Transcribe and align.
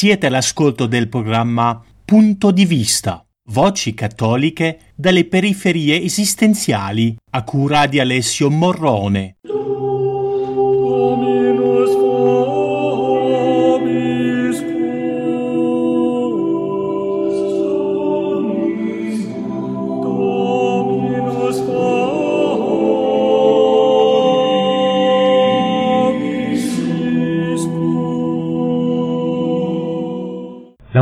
Siete 0.00 0.28
all'ascolto 0.28 0.86
del 0.86 1.10
programma 1.10 1.78
Punto 2.06 2.52
di 2.52 2.64
vista, 2.64 3.22
voci 3.50 3.92
cattoliche 3.92 4.94
dalle 4.94 5.26
periferie 5.26 6.00
esistenziali, 6.00 7.14
a 7.32 7.44
cura 7.44 7.86
di 7.86 8.00
Alessio 8.00 8.48
Morrone. 8.48 9.36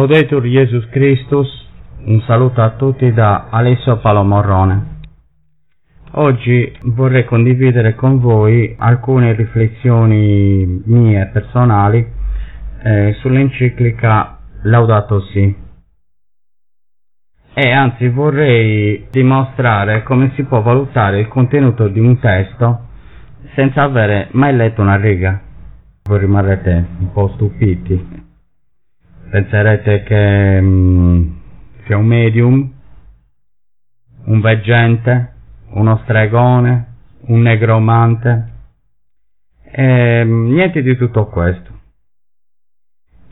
Laudetur 0.09 0.47
Jesus 0.47 0.89
Christus, 0.89 1.47
un 2.07 2.23
saluto 2.23 2.63
a 2.63 2.71
tutti 2.71 3.13
da 3.13 3.49
Alessio 3.51 3.99
Palomorrone. 3.99 5.01
Oggi 6.13 6.73
vorrei 6.85 7.27
condividere 7.27 7.95
con 7.95 8.19
voi 8.19 8.75
alcune 8.79 9.35
riflessioni 9.35 10.83
mie 10.87 11.27
personali 11.31 12.11
eh, 12.85 13.17
sull'enciclica 13.21 14.39
Laudato 14.63 15.21
Si. 15.27 15.55
E 17.53 17.71
anzi 17.71 18.09
vorrei 18.09 19.09
dimostrare 19.11 20.05
come 20.05 20.33
si 20.37 20.43
può 20.45 20.63
valutare 20.63 21.21
il 21.21 21.29
contenuto 21.29 21.87
di 21.89 22.01
un 22.01 22.19
testo 22.19 22.87
senza 23.55 23.83
avere 23.83 24.29
mai 24.31 24.57
letto 24.57 24.81
una 24.81 24.97
riga. 24.97 25.39
Voi 26.05 26.19
rimarrete 26.19 26.87
un 26.99 27.13
po' 27.13 27.29
stupiti 27.35 28.18
penserete 29.31 30.03
che 30.03 30.61
mm, 30.61 31.31
sia 31.85 31.97
un 31.97 32.07
medium, 32.07 32.73
un 34.25 34.41
veggente, 34.41 35.33
uno 35.71 35.99
stregone, 36.05 36.87
un 37.27 37.41
negromante. 37.43 38.53
E, 39.71 40.25
mm, 40.25 40.53
niente 40.53 40.83
di 40.83 40.97
tutto 40.97 41.27
questo. 41.27 41.77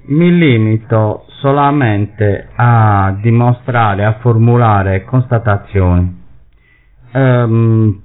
Mi 0.08 0.36
limito 0.36 1.26
solamente 1.40 2.48
a 2.54 3.16
dimostrare, 3.20 4.04
a 4.04 4.18
formulare 4.20 5.04
constatazioni. 5.04 6.22
Ehm, 7.12 8.02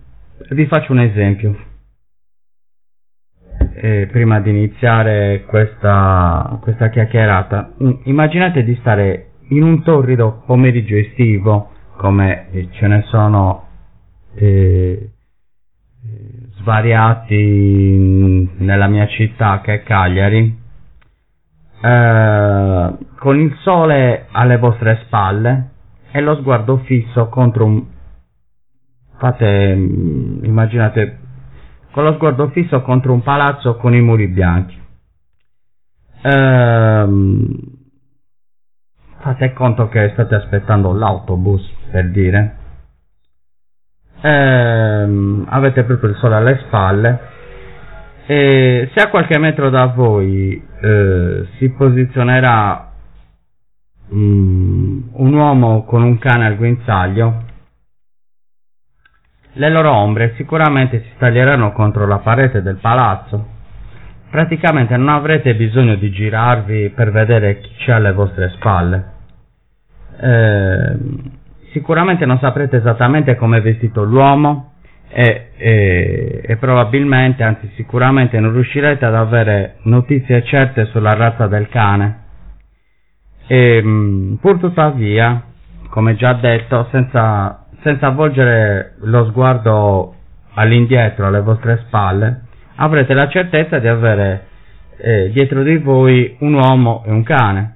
vi 0.50 0.66
faccio 0.66 0.92
un 0.94 1.00
esempio 1.00 1.56
eh, 3.76 4.08
prima 4.12 4.40
di 4.40 4.50
iniziare 4.50 5.44
questa, 5.48 6.58
questa 6.62 6.90
chiacchierata, 6.90 7.72
mm, 7.82 7.92
immaginate 8.04 8.64
di 8.64 8.76
stare 8.82 9.28
in 9.50 9.64
un 9.64 9.84
torrido 9.84 10.44
pomeriggio 10.46 10.96
estivo, 10.96 11.70
come 11.98 12.50
eh, 12.52 12.70
ce 12.72 12.88
ne 12.88 13.02
sono 13.08 13.68
eh, 14.36 15.10
svariati 16.58 17.36
in- 17.36 18.50
nella 18.58 18.88
mia 18.88 19.08
città 19.08 19.62
che 19.62 19.76
è 19.76 19.84
Cagliari, 19.84 20.58
eh, 21.82 22.98
con 23.18 23.40
il 23.40 23.56
sole 23.62 24.28
alle 24.32 24.58
vostre 24.58 25.02
spalle 25.06 25.70
e 26.12 26.22
lo 26.22 26.36
sguardo 26.36 26.78
fisso 26.80 27.28
contro 27.30 27.66
un... 27.66 27.84
fate, 29.18 29.76
mm, 29.76 30.44
immaginate 30.44 31.21
con 31.92 32.04
lo 32.06 32.14
sguardo 32.14 32.50
fisso 32.50 32.82
contro 32.82 33.14
un 33.14 33.22
palazzo 33.22 33.76
con 33.76 33.94
i 33.94 34.02
muri 34.02 34.28
bianchi. 34.28 34.80
Ehm, 36.24 37.50
fate 39.20 39.54
conto 39.54 39.88
che 39.90 40.10
state 40.14 40.36
aspettando 40.36 40.94
l'autobus, 40.94 41.70
per 41.92 42.10
dire. 42.10 42.58
Ehm, 44.22 45.46
avete 45.50 45.84
proprio 45.84 46.12
il 46.12 46.16
sole 46.18 46.36
alle 46.36 46.62
spalle. 46.66 47.20
E 48.26 48.90
se 48.96 49.04
a 49.04 49.10
qualche 49.10 49.38
metro 49.40 49.70
da 49.70 49.88
voi 49.88 50.64
eh, 50.82 51.48
si 51.58 51.70
posizionerà 51.70 52.92
mm, 54.14 55.02
un 55.14 55.34
uomo 55.34 55.84
con 55.84 56.04
un 56.04 56.18
cane 56.20 56.46
al 56.46 56.56
guinzaglio, 56.56 57.44
le 59.54 59.70
loro 59.70 59.92
ombre 59.92 60.34
sicuramente 60.36 61.02
si 61.02 61.12
taglieranno 61.18 61.72
contro 61.72 62.08
la 62.08 62.20
parete 62.20 62.62
del 62.62 62.78
palazzo. 62.78 63.48
Praticamente 64.30 64.96
non 64.96 65.10
avrete 65.10 65.56
bisogno 65.56 65.96
di 65.96 66.10
girarvi 66.10 66.90
per 66.96 67.12
vedere 67.12 67.60
chi 67.60 67.74
c'è 67.80 67.92
alle 67.94 68.14
vostre 68.14 68.50
spalle. 68.56 69.06
Eh, 70.22 70.98
sicuramente 71.74 72.26
non 72.26 72.40
saprete 72.40 72.78
esattamente 72.78 73.36
come 73.36 73.58
è 73.58 73.62
vestito 73.62 74.04
l'uomo 74.04 74.74
e, 75.10 75.50
e- 75.58 76.42
e 76.46 76.56
probabilmente, 76.56 77.44
anzi 77.44 77.70
sicuramente 77.76 78.40
non 78.40 78.54
riuscirete 78.54 79.04
ad 79.04 79.16
avere 79.16 79.76
notizie 79.84 80.44
certe 80.44 80.86
sulla 80.86 81.14
razza 81.14 81.48
del 81.48 81.68
cane. 81.68 82.20
E, 83.48 83.82
mh, 83.84 84.38
pur 84.40 84.60
tuttavia, 84.60 85.44
come 85.90 86.16
già 86.16 86.32
detto, 86.34 86.88
senza, 86.92 87.61
senza 87.84 88.10
volgere 88.10 88.96
lo 89.02 89.26
sguardo 89.26 90.16
all'indietro, 90.54 91.28
alle 91.28 91.42
vostre 91.42 91.84
spalle, 91.86 92.42
avrete 92.76 93.14
la 93.14 93.28
certezza 93.28 93.80
di 93.80 93.88
avere 93.88 94.46
eh, 94.98 95.32
dietro 95.32 95.64
di 95.64 95.78
voi 95.78 96.36
un 96.40 96.54
uomo 96.54 97.04
e 97.06 97.12
un 97.12 97.24
cane. 97.24 97.76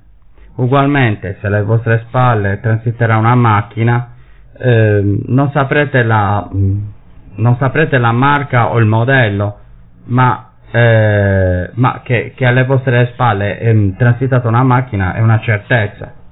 Ugualmente, 0.56 1.38
se 1.42 1.48
alle 1.48 1.64
vostre 1.64 2.04
spalle 2.08 2.60
transiterà 2.62 3.18
una 3.18 3.36
macchina, 3.36 4.12
eh, 4.58 5.02
non, 5.28 5.52
saprete 5.52 6.04
la, 6.04 6.48
mh, 6.50 6.94
non 7.36 7.58
saprete 7.58 7.98
la 7.98 8.12
marca 8.12 8.72
o 8.72 8.78
il 8.78 8.86
modello, 8.86 9.58
ma, 10.06 10.52
eh, 10.72 11.70
ma 11.74 12.02
che, 12.04 12.34
che 12.36 12.46
alle 12.46 12.64
vostre 12.64 13.10
spalle 13.14 13.58
è 13.58 13.96
transitata 13.98 14.48
una 14.48 14.64
macchina 14.64 15.14
è 15.14 15.20
una 15.20 15.40
certezza. 15.40 16.24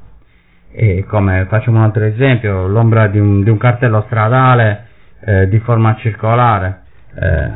E 0.76 1.06
come 1.08 1.46
facciamo 1.50 1.78
un 1.78 1.84
altro 1.84 2.04
esempio, 2.04 2.68
l'ombra 2.68 3.08
di 3.08 3.20
un, 3.20 3.44
di 3.44 3.50
un 3.52 3.58
cartello 3.58 4.02
stradale 4.08 4.88
eh, 5.24 5.48
di 5.48 5.60
forma 5.60 5.96
circolare 5.98 6.82
eh, 7.16 7.52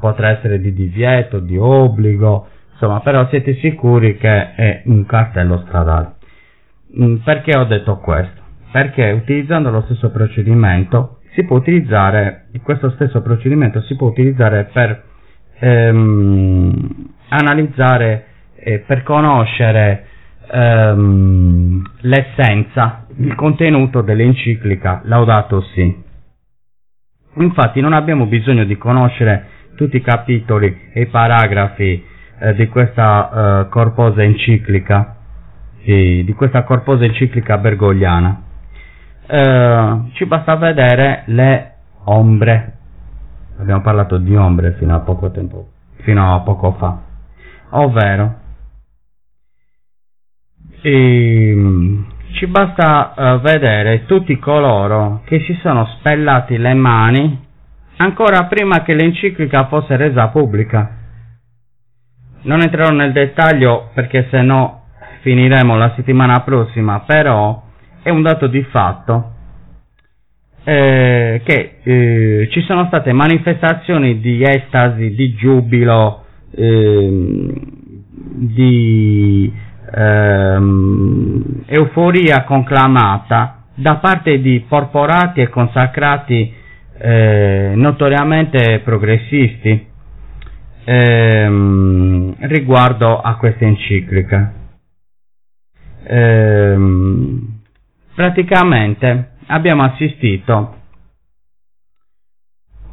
potrà 0.00 0.30
essere 0.30 0.58
di 0.58 0.72
divieto, 0.72 1.38
di 1.38 1.58
obbligo, 1.58 2.48
insomma, 2.72 3.00
però 3.00 3.28
siete 3.28 3.54
sicuri 3.56 4.16
che 4.16 4.54
è 4.54 4.82
un 4.86 5.04
cartello 5.04 5.62
stradale. 5.66 6.14
Mm, 6.98 7.16
Perché 7.16 7.56
ho 7.58 7.64
detto 7.64 7.98
questo? 7.98 8.40
Perché 8.72 9.10
utilizzando 9.10 9.70
lo 9.70 9.82
stesso 9.82 10.10
procedimento 10.10 11.18
si 11.34 11.44
può 11.44 11.56
utilizzare, 11.58 12.46
questo 12.62 12.90
stesso 12.90 13.20
procedimento 13.20 13.82
si 13.82 13.94
può 13.96 14.08
utilizzare 14.08 14.64
per 14.72 15.02
ehm, 15.58 17.08
analizzare 17.28 18.24
e 18.54 18.78
per 18.80 19.02
conoscere 19.02 20.06
ehm, 20.50 21.82
l'essenza, 22.00 23.06
il 23.16 23.34
contenuto 23.34 24.00
dell'enciclica 24.02 25.02
Laudato 25.04 25.62
Si. 25.74 26.08
Infatti 27.34 27.80
non 27.80 27.92
abbiamo 27.92 28.26
bisogno 28.26 28.64
di 28.64 28.76
conoscere 28.76 29.46
tutti 29.76 29.96
i 29.96 30.02
capitoli 30.02 30.90
e 30.92 31.02
i 31.02 31.06
paragrafi 31.06 32.04
eh, 32.38 32.54
di 32.54 32.66
questa 32.68 33.30
eh, 33.64 33.68
corposa 33.68 34.22
enciclica, 34.22 35.16
sì, 35.84 36.22
di 36.24 36.32
questa 36.34 36.64
corposa 36.64 37.04
enciclica 37.04 37.58
bergogliana. 37.58 38.42
Eh, 39.26 40.00
ci 40.14 40.26
basta 40.26 40.56
vedere 40.56 41.22
le 41.26 41.74
ombre. 42.04 42.74
Abbiamo 43.58 43.82
parlato 43.82 44.18
di 44.18 44.34
ombre 44.34 44.72
fino 44.72 44.94
a 44.94 45.00
poco 45.00 45.30
tempo, 45.30 45.68
fino 46.02 46.34
a 46.34 46.40
poco 46.40 46.72
fa. 46.72 46.98
Ovvero, 47.70 48.39
ehm, 50.82 52.06
ci 52.32 52.46
basta 52.46 53.14
eh, 53.14 53.38
vedere 53.38 54.04
tutti 54.06 54.38
coloro 54.38 55.22
che 55.24 55.40
si 55.40 55.58
sono 55.62 55.86
spellati 55.98 56.56
le 56.56 56.74
mani 56.74 57.46
ancora 57.96 58.46
prima 58.46 58.82
che 58.82 58.94
l'enciclica 58.94 59.66
fosse 59.66 59.96
resa 59.96 60.28
pubblica. 60.28 60.96
non 62.42 62.60
entrerò 62.62 62.90
nel 62.90 63.12
dettaglio 63.12 63.90
perché 63.92 64.28
se 64.30 64.40
no 64.40 64.84
finiremo 65.20 65.76
la 65.76 65.92
settimana 65.96 66.40
prossima, 66.40 67.00
però 67.00 67.62
è 68.02 68.08
un 68.08 68.22
dato 68.22 68.46
di 68.46 68.62
fatto 68.62 69.32
eh, 70.64 71.40
che 71.44 71.78
eh, 71.82 72.48
ci 72.50 72.60
sono 72.62 72.86
state 72.86 73.12
manifestazioni 73.12 74.20
di 74.20 74.42
estasi, 74.42 75.14
di 75.14 75.34
giubilo, 75.34 76.24
ehm, 76.54 77.52
di 78.12 79.52
ehm, 79.94 81.62
euforia 81.66 82.44
conclamata 82.44 83.64
da 83.74 83.96
parte 83.96 84.40
di 84.40 84.64
porporati 84.68 85.40
e 85.40 85.48
consacrati 85.48 86.52
eh, 86.98 87.72
notoriamente 87.74 88.80
progressisti 88.84 89.86
ehm, 90.84 92.34
riguardo 92.40 93.20
a 93.20 93.36
questa 93.36 93.64
enciclica. 93.64 94.52
Ehm, 96.04 97.60
praticamente 98.14 99.30
abbiamo 99.46 99.82
assistito, 99.84 100.76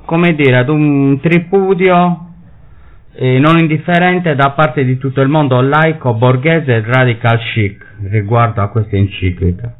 come 0.05 0.35
dire, 0.35 0.57
ad 0.57 0.69
un 0.69 1.19
tripudio 1.19 2.26
eh, 3.19 3.39
non 3.39 3.57
indifferente 3.57 4.35
da 4.35 4.51
parte 4.51 4.85
di 4.85 4.97
tutto 4.99 5.21
il 5.21 5.27
mondo 5.27 5.59
laico, 5.59 6.13
borghese 6.13 6.75
e 6.75 6.83
radical 6.85 7.39
chic 7.39 7.83
riguardo 8.09 8.61
a 8.61 8.69
questa 8.69 8.95
enciclica. 8.95 9.75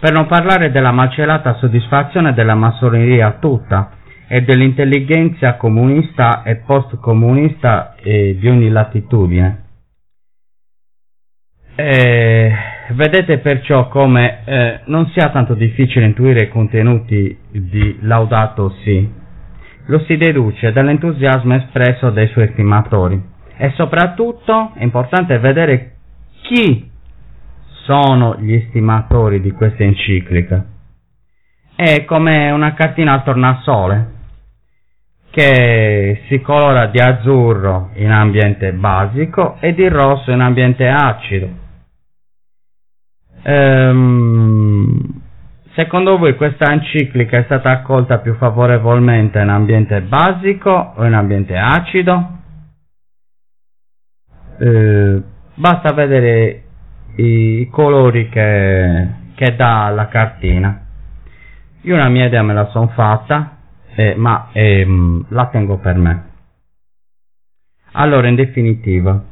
Per 0.00 0.12
non 0.12 0.26
parlare 0.26 0.72
della 0.72 0.90
macelata 0.90 1.54
soddisfazione 1.54 2.34
della 2.34 2.56
massoneria 2.56 3.36
tutta 3.40 3.92
e 4.26 4.42
dell'intelligenza 4.42 5.54
comunista 5.54 6.42
e 6.42 6.56
post-comunista 6.56 7.94
eh, 8.02 8.36
di 8.36 8.48
ogni 8.48 8.68
latitudine. 8.68 9.60
Eh, 11.76 12.52
vedete 12.94 13.38
perciò 13.38 13.86
come 13.86 14.40
eh, 14.44 14.80
non 14.86 15.08
sia 15.14 15.30
tanto 15.30 15.54
difficile 15.54 16.04
intuire 16.04 16.44
i 16.44 16.48
contenuti 16.48 17.38
di 17.48 17.98
Laudato 18.00 18.70
Si, 18.82 19.20
lo 19.86 19.98
si 20.00 20.16
deduce 20.16 20.72
dall'entusiasmo 20.72 21.54
espresso 21.56 22.10
dai 22.10 22.28
suoi 22.28 22.44
estimatori 22.44 23.20
e 23.56 23.70
soprattutto 23.76 24.72
è 24.74 24.82
importante 24.82 25.38
vedere 25.38 25.94
chi 26.42 26.90
sono 27.84 28.36
gli 28.38 28.54
estimatori 28.54 29.40
di 29.40 29.50
questa 29.50 29.82
enciclica. 29.82 30.64
È 31.74 32.04
come 32.04 32.50
una 32.50 32.74
cartina 32.74 33.12
al 33.12 33.24
tornasole 33.24 34.10
che 35.30 36.22
si 36.28 36.40
colora 36.40 36.86
di 36.86 37.00
azzurro 37.00 37.90
in 37.94 38.10
ambiente 38.10 38.72
basico 38.72 39.56
e 39.60 39.74
di 39.74 39.88
rosso 39.88 40.30
in 40.30 40.40
ambiente 40.40 40.86
acido. 40.86 41.48
Ehm, 43.44 44.81
Secondo 45.74 46.18
voi 46.18 46.36
questa 46.36 46.70
enciclica 46.70 47.38
è 47.38 47.44
stata 47.44 47.70
accolta 47.70 48.18
più 48.18 48.34
favorevolmente 48.34 49.38
in 49.40 49.48
ambiente 49.48 50.02
basico 50.02 50.92
o 50.96 51.06
in 51.06 51.14
ambiente 51.14 51.56
acido? 51.56 52.40
Eh, 54.58 55.22
basta 55.54 55.94
vedere 55.94 56.64
i 57.16 57.68
colori 57.70 58.28
che, 58.28 59.08
che, 59.34 59.56
dà 59.56 59.88
la 59.88 60.08
cartina. 60.08 60.78
Io 61.82 61.94
una 61.94 62.10
mia 62.10 62.26
idea 62.26 62.42
me 62.42 62.52
la 62.52 62.66
sono 62.66 62.88
fatta, 62.88 63.56
eh, 63.94 64.14
ma 64.14 64.50
eh, 64.52 64.86
la 65.28 65.46
tengo 65.46 65.78
per 65.78 65.96
me. 65.96 66.24
Allora, 67.92 68.28
in 68.28 68.34
definitiva, 68.34 69.22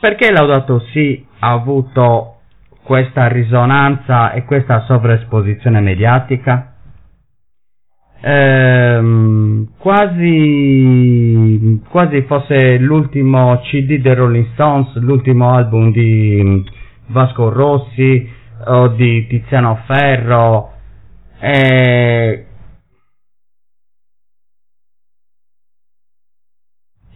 perché 0.00 0.32
Laudato 0.32 0.80
Si 0.80 1.24
ha 1.38 1.52
avuto 1.52 2.35
questa 2.86 3.26
risonanza 3.26 4.32
e 4.32 4.44
questa 4.44 4.82
sovraesposizione 4.82 5.80
mediatica? 5.80 6.74
Ehm, 8.20 9.72
quasi, 9.76 11.82
quasi 11.88 12.22
fosse 12.22 12.78
l'ultimo 12.78 13.58
CD 13.62 13.98
dei 13.98 14.14
Rolling 14.14 14.52
Stones, 14.52 14.94
l'ultimo 14.98 15.52
album 15.52 15.90
di 15.90 16.64
Vasco 17.08 17.50
Rossi 17.50 18.30
o 18.66 18.88
di 18.88 19.26
Tiziano 19.26 19.80
Ferro. 19.84 20.70
Eh, 21.40 22.46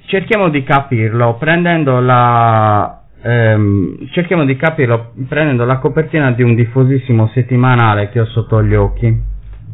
cerchiamo 0.06 0.48
di 0.48 0.64
capirlo 0.64 1.36
prendendo 1.36 2.00
la 2.00 2.99
ehm, 3.22 4.08
cerchiamo 4.10 4.44
di 4.44 4.56
capirlo 4.56 5.12
prendendo 5.28 5.64
la 5.64 5.78
copertina 5.78 6.32
di 6.32 6.42
un 6.42 6.54
diffusissimo 6.54 7.28
settimanale 7.34 8.08
che 8.10 8.20
ho 8.20 8.26
sotto 8.26 8.62
gli 8.62 8.74
occhi, 8.74 9.20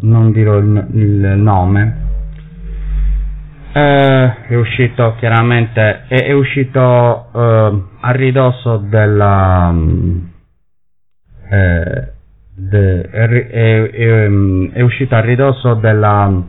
non 0.01 0.33
dirò 0.33 0.57
il, 0.57 0.87
il 0.93 1.39
nome. 1.39 2.05
Eh, 3.73 4.35
è 4.49 4.55
uscito 4.55 5.15
chiaramente, 5.19 6.05
è, 6.09 6.25
è 6.25 6.33
uscito 6.33 7.29
eh, 7.35 7.83
a 8.01 8.11
ridosso 8.13 8.79
della... 8.79 9.75
Eh, 11.49 12.13
de, 12.55 13.03
è, 13.03 13.29
è, 13.29 14.29
è, 14.73 14.81
uscito 14.81 15.15
a 15.15 15.21
ridosso 15.21 15.75
della, 15.75 16.43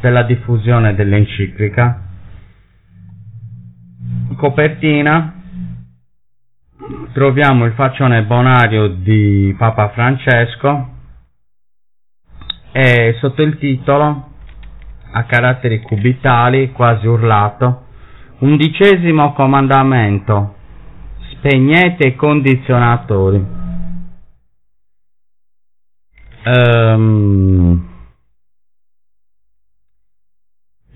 della 0.00 0.22
diffusione 0.24 0.94
dell'enciclica 0.94 2.03
copertina. 4.36 5.40
Troviamo 7.12 7.64
il 7.64 7.72
faccione 7.74 8.24
bonario 8.24 8.88
di 8.88 9.54
Papa 9.56 9.90
Francesco 9.90 10.88
e 12.72 13.16
sotto 13.20 13.42
il 13.42 13.56
titolo 13.58 14.30
a 15.12 15.24
caratteri 15.24 15.80
cubitali 15.80 16.72
quasi 16.72 17.06
urlato 17.06 17.82
undicesimo 18.38 19.32
comandamento 19.32 20.56
spegnete 21.30 22.08
i 22.08 22.16
condizionatori 22.16 23.46
um, 26.46 27.88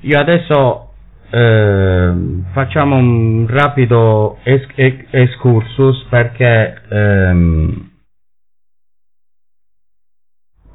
io 0.01 0.19
adesso 0.19 0.88
eh, 1.31 2.13
facciamo 2.53 2.97
un 2.97 3.47
rapido 3.49 4.39
es- 4.43 4.67
excursus 5.11 6.05
perché 6.09 6.83
ehm, 6.89 7.91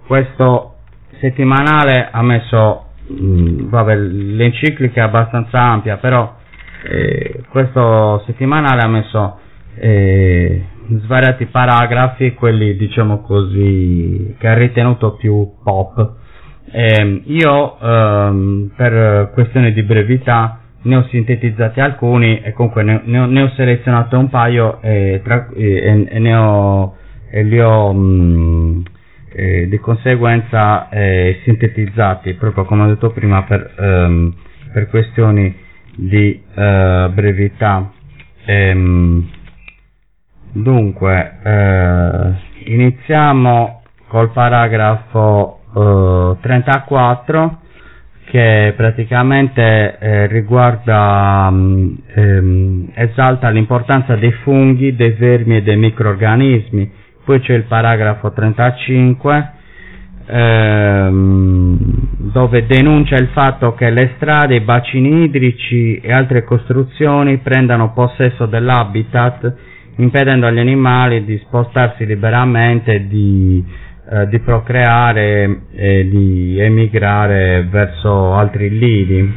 questo 0.05 0.75
settimanale 1.19 2.09
ha 2.11 2.21
messo 2.21 2.87
mh, 3.07 3.69
vabbè, 3.69 3.95
l'enciclica 3.95 5.01
è 5.01 5.03
abbastanza 5.05 5.59
ampia 5.59 5.97
però 5.97 6.35
eh, 6.83 7.43
questo 7.49 8.21
settimanale 8.25 8.81
ha 8.81 8.87
messo 8.87 9.39
eh, 9.75 10.65
svariati 11.01 11.45
paragrafi 11.47 12.33
quelli 12.33 12.75
diciamo 12.75 13.21
così 13.21 14.35
che 14.37 14.47
ha 14.47 14.53
ritenuto 14.53 15.13
più 15.15 15.53
pop 15.63 16.21
eh, 16.75 17.21
io 17.25 17.79
ehm, 17.79 18.71
per 18.75 19.29
questioni 19.33 19.71
di 19.73 19.83
brevità 19.83 20.59
ne 20.81 20.95
ho 20.95 21.07
sintetizzati 21.09 21.79
alcuni 21.79 22.41
e 22.41 22.51
comunque 22.53 22.81
ne, 22.81 23.01
ne, 23.05 23.19
ho, 23.19 23.25
ne 23.25 23.41
ho, 23.43 23.49
selezionato 23.55 24.17
un 24.17 24.29
paio 24.29 24.81
e, 24.81 25.21
tra, 25.23 25.49
e, 25.55 26.07
e 26.09 26.19
ne 26.19 26.35
ho, 26.35 26.95
e 27.29 27.43
li 27.43 27.59
ho 27.59 27.93
mh, 27.93 27.99
mm, 28.01 28.81
di 29.69 29.77
conseguenza 29.77 30.89
eh, 30.89 31.41
sintetizzati 31.43 32.33
proprio 32.33 32.65
come 32.65 32.83
ho 32.83 32.87
detto 32.87 33.11
prima 33.11 33.43
per, 33.43 33.73
ehm, 33.77 34.33
per 34.73 34.89
questioni 34.89 35.55
di 35.95 36.41
eh, 36.55 37.09
brevità. 37.13 37.91
Ehm, 38.45 39.29
dunque, 40.51 41.37
eh, 41.43 42.33
iniziamo 42.65 43.83
col 44.07 44.31
paragrafo 44.31 45.62
34 45.73 47.43
eh, 47.43 47.61
che 48.25 48.73
praticamente 48.75 49.97
eh, 49.99 50.27
riguarda, 50.27 51.49
mh, 51.51 51.97
ehm, 52.15 52.91
esalta 52.95 53.49
l'importanza 53.49 54.15
dei 54.15 54.31
funghi, 54.43 54.95
dei 54.95 55.11
vermi 55.11 55.57
e 55.57 55.61
dei 55.63 55.77
microorganismi. 55.77 56.91
Poi 57.25 57.39
c'è 57.41 57.53
il 57.53 57.63
paragrafo 57.63 58.31
35 58.31 59.51
ehm, 60.25 61.77
dove 62.31 62.65
denuncia 62.65 63.15
il 63.15 63.27
fatto 63.33 63.73
che 63.73 63.89
le 63.91 64.13
strade, 64.15 64.55
i 64.55 64.61
bacini 64.61 65.23
idrici 65.25 65.97
e 65.97 66.11
altre 66.11 66.43
costruzioni 66.43 67.37
prendano 67.37 67.91
possesso 67.93 68.45
dell'habitat 68.45 69.53
impedendo 69.97 70.47
agli 70.47 70.59
animali 70.59 71.23
di 71.23 71.37
spostarsi 71.45 72.05
liberamente 72.05 73.05
di 73.07 73.63
eh, 74.09 74.27
di 74.27 74.39
procreare 74.39 75.61
e 75.73 76.07
di 76.09 76.57
emigrare 76.59 77.63
verso 77.69 78.33
altri 78.33 78.69
lidi. 78.77 79.33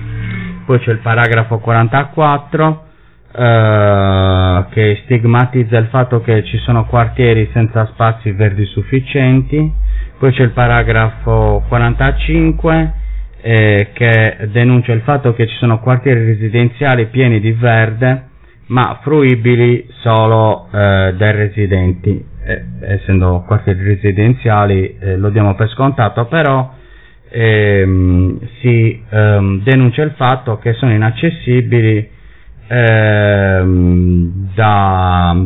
Poi 0.64 0.78
c'è 0.80 0.90
il 0.90 0.99
paragrafo 0.99 1.58
44 1.58 2.85
eh, 3.32 4.64
che 4.70 5.00
stigmatizza 5.04 5.76
il 5.78 5.87
fatto 5.87 6.20
che 6.20 6.42
ci 6.44 6.58
sono 6.58 6.87
quartieri 6.87 7.49
senza 7.52 7.87
spazi 7.87 8.32
verdi 8.32 8.64
sufficienti. 8.64 9.73
Poi 10.18 10.32
c'è 10.32 10.42
il 10.42 10.50
paragrafo 10.50 11.62
45 11.68 12.92
eh, 13.42 13.90
che 13.92 14.37
denuncia 14.50 14.92
il 14.92 15.02
fatto 15.02 15.35
che 15.35 15.46
ci 15.46 15.54
sono 15.56 15.78
quartieri 15.78 16.25
residenziali 16.25 17.06
pieni 17.06 17.38
di 17.38 17.52
verde 17.52 18.35
ma 18.68 18.99
fruibili 19.02 19.87
solo 20.00 20.68
eh, 20.73 21.14
dai 21.16 21.32
residenti. 21.32 22.25
Eh, 22.44 22.64
essendo 22.80 23.42
quartieri 23.46 23.82
residenziali 23.82 24.96
eh, 25.00 25.16
lo 25.16 25.30
diamo 25.30 25.54
per 25.56 25.68
scontato, 25.70 26.26
però 26.26 26.73
ehm, 27.28 28.38
si 28.61 29.02
ehm, 29.08 29.62
denuncia 29.62 30.02
il 30.02 30.12
fatto 30.12 30.58
che 30.58 30.73
sono 30.75 30.92
inaccessibili 30.92 32.08
ehm, 32.68 34.50
da, 34.54 35.37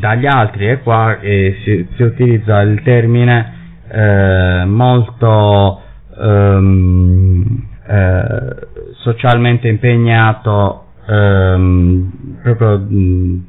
dagli 0.00 0.26
altri 0.26 0.68
e 0.70 0.80
qua 0.80 1.18
si, 1.20 1.86
si, 1.94 2.02
utilizza 2.02 2.60
il 2.62 2.80
termine 2.82 3.52
eh, 3.90 4.64
molto 4.66 5.82
ehm, 6.18 7.66
eh, 7.86 8.56
socialmente 9.02 9.68
impegnato 9.68 10.84
ehm, 11.08 12.38
proprio 12.42 12.78
mh, 12.78 13.46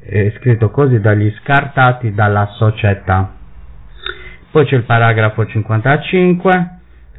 è 0.00 0.32
scritto 0.38 0.70
così 0.70 1.00
dagli 1.00 1.32
scartati 1.42 2.12
dalla 2.14 2.46
società. 2.56 3.32
Poi 4.50 4.64
c'è 4.66 4.76
il 4.76 4.84
paragrafo 4.84 5.44
55 5.46 6.70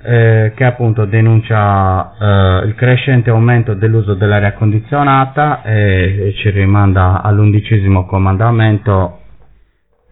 eh, 0.03 0.53
che 0.55 0.63
appunto 0.63 1.05
denuncia 1.05 2.13
eh, 2.19 2.65
il 2.67 2.75
crescente 2.75 3.29
aumento 3.29 3.73
dell'uso 3.73 4.13
dell'aria 4.13 4.53
condizionata 4.53 5.63
e, 5.63 6.27
e 6.27 6.33
ci 6.37 6.49
rimanda 6.49 7.21
all'undicesimo 7.21 8.05
comandamento 8.05 9.19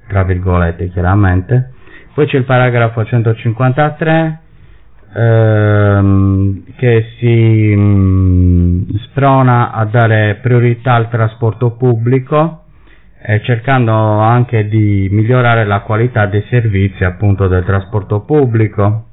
tra 0.07 0.23
virgolette 0.23 0.89
chiaramente. 0.89 1.71
Poi 2.13 2.27
c'è 2.27 2.37
il 2.37 2.43
paragrafo 2.45 3.03
153 3.03 4.39
ehm, 5.15 6.63
che 6.75 7.05
si 7.19 7.75
mh, 7.75 7.81
mm, 7.81 8.81
sprona 9.05 9.71
a 9.71 9.85
dare 9.85 10.39
priorità 10.41 10.93
al 10.95 11.09
trasporto 11.09 11.71
pubblico 11.71 12.59
eh, 13.27 13.41
cercando 13.43 13.91
anche 13.93 14.67
di 14.67 15.07
migliorare 15.11 15.65
la 15.65 15.79
qualità 15.81 16.27
dei 16.27 16.43
servizi 16.49 17.03
appunto 17.03 17.47
del 17.47 17.63
trasporto 17.65 18.21
pubblico. 18.21 19.05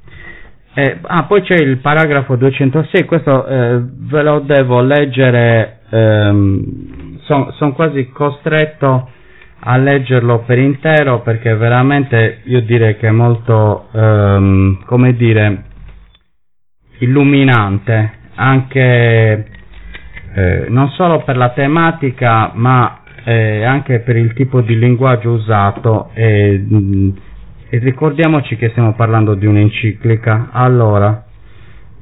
Eh, 0.74 0.98
ah, 1.02 1.24
poi 1.24 1.42
c'è 1.42 1.56
il 1.56 1.78
paragrafo 1.78 2.36
206, 2.36 3.04
questo 3.04 3.46
eh, 3.46 3.80
ve 3.82 4.22
lo 4.22 4.40
devo 4.40 4.80
leggere, 4.82 5.80
ehm, 5.90 7.18
sono 7.20 7.52
son 7.52 7.72
quasi 7.72 8.08
costretto 8.10 9.08
a 9.64 9.76
leggerlo 9.76 10.40
per 10.40 10.58
intero 10.58 11.20
perché 11.20 11.54
veramente 11.54 12.40
io 12.44 12.60
direi 12.62 12.96
che 12.96 13.08
è 13.08 13.12
molto, 13.12 13.88
ehm, 13.92 14.84
come 14.84 15.14
dire, 15.14 15.64
illuminante, 17.02 18.12
anche 18.34 19.46
eh, 20.34 20.66
non 20.68 20.88
solo 20.90 21.22
per 21.22 21.36
la 21.36 21.50
tematica 21.50 22.50
ma 22.54 23.02
eh, 23.24 23.64
anche 23.64 24.00
per 24.00 24.16
il 24.16 24.32
tipo 24.32 24.60
di 24.62 24.76
linguaggio 24.78 25.30
usato 25.30 26.10
e, 26.14 26.58
mh, 26.58 27.12
e 27.68 27.78
ricordiamoci 27.78 28.56
che 28.56 28.70
stiamo 28.70 28.94
parlando 28.94 29.34
di 29.34 29.46
un'enciclica. 29.46 30.48
Allora, 30.52 31.24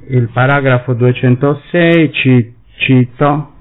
il 0.09 0.29
paragrafo 0.33 0.95
206 0.95 2.13
ci 2.13 2.55
cito 2.77 3.53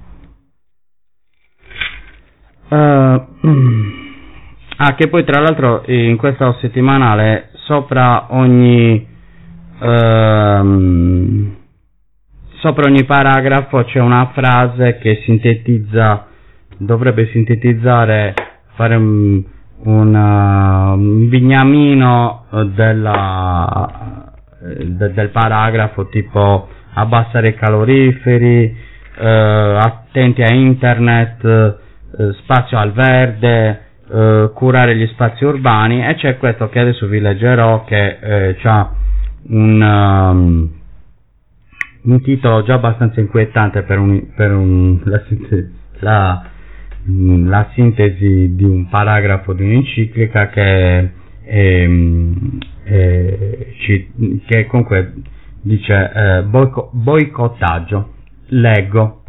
uh, 2.69 2.75
ah 2.75 3.25
che 4.96 5.08
poi 5.10 5.24
tra 5.25 5.41
l'altro 5.41 5.84
in 5.88 6.15
questo 6.17 6.55
settimanale 6.62 7.50
sopra 7.65 8.27
ogni 8.34 9.09
um, 9.80 11.56
sopra 12.60 12.88
ogni 12.90 13.06
paragrafo 13.06 13.84
c'è 13.86 14.00
una 14.00 14.32
frase 14.34 14.98
che 15.00 15.22
sintetizza 15.26 16.26
dovrebbe 16.78 17.28
sintetizzare, 17.28 18.34
fare 18.76 18.96
un, 18.96 19.44
un, 19.84 20.16
un 20.16 21.30
bignamino 21.30 22.46
della, 22.74 24.32
de, 24.60 25.14
del 25.14 25.30
paragrafo 25.30 26.08
tipo 26.08 26.68
abbassare 26.94 27.50
i 27.50 27.56
caloriferi, 27.56 28.76
eh, 29.18 29.28
attenti 29.28 30.42
a 30.42 30.54
internet, 30.54 31.44
eh, 31.44 32.34
spazio 32.42 32.78
al 32.78 32.92
verde, 32.94 33.82
eh, 34.12 34.52
curare 34.54 34.96
gli 34.96 35.06
spazi 35.08 35.44
urbani 35.46 36.06
e 36.06 36.16
c'è 36.16 36.38
questo 36.38 36.70
che 36.70 36.80
adesso 36.80 37.08
vi 37.08 37.20
leggerò 37.20 37.84
che 37.84 38.18
eh, 38.22 38.58
ha 38.64 38.90
un, 39.48 39.81
um, 39.81 40.69
un 42.03 42.22
titolo 42.22 42.63
già 42.63 42.75
abbastanza 42.75 43.19
inquietante 43.19 43.84
per, 43.84 43.98
un, 43.98 44.34
per 44.36 44.51
un, 44.53 45.00
la, 45.03 45.22
la 46.00 46.50
la 47.05 47.69
sintesi 47.74 48.55
di 48.55 48.63
un 48.63 48.88
paragrafo 48.89 49.53
di 49.53 49.63
un'enciclica 49.63 50.50
che, 50.50 51.12
è, 51.43 51.89
è, 52.84 53.67
che 54.46 54.65
comunque 54.67 55.13
dice 55.62 56.12
eh, 56.13 56.43
boico, 56.43 56.89
boicottaggio. 56.93 58.13
Leggo. 58.51 59.24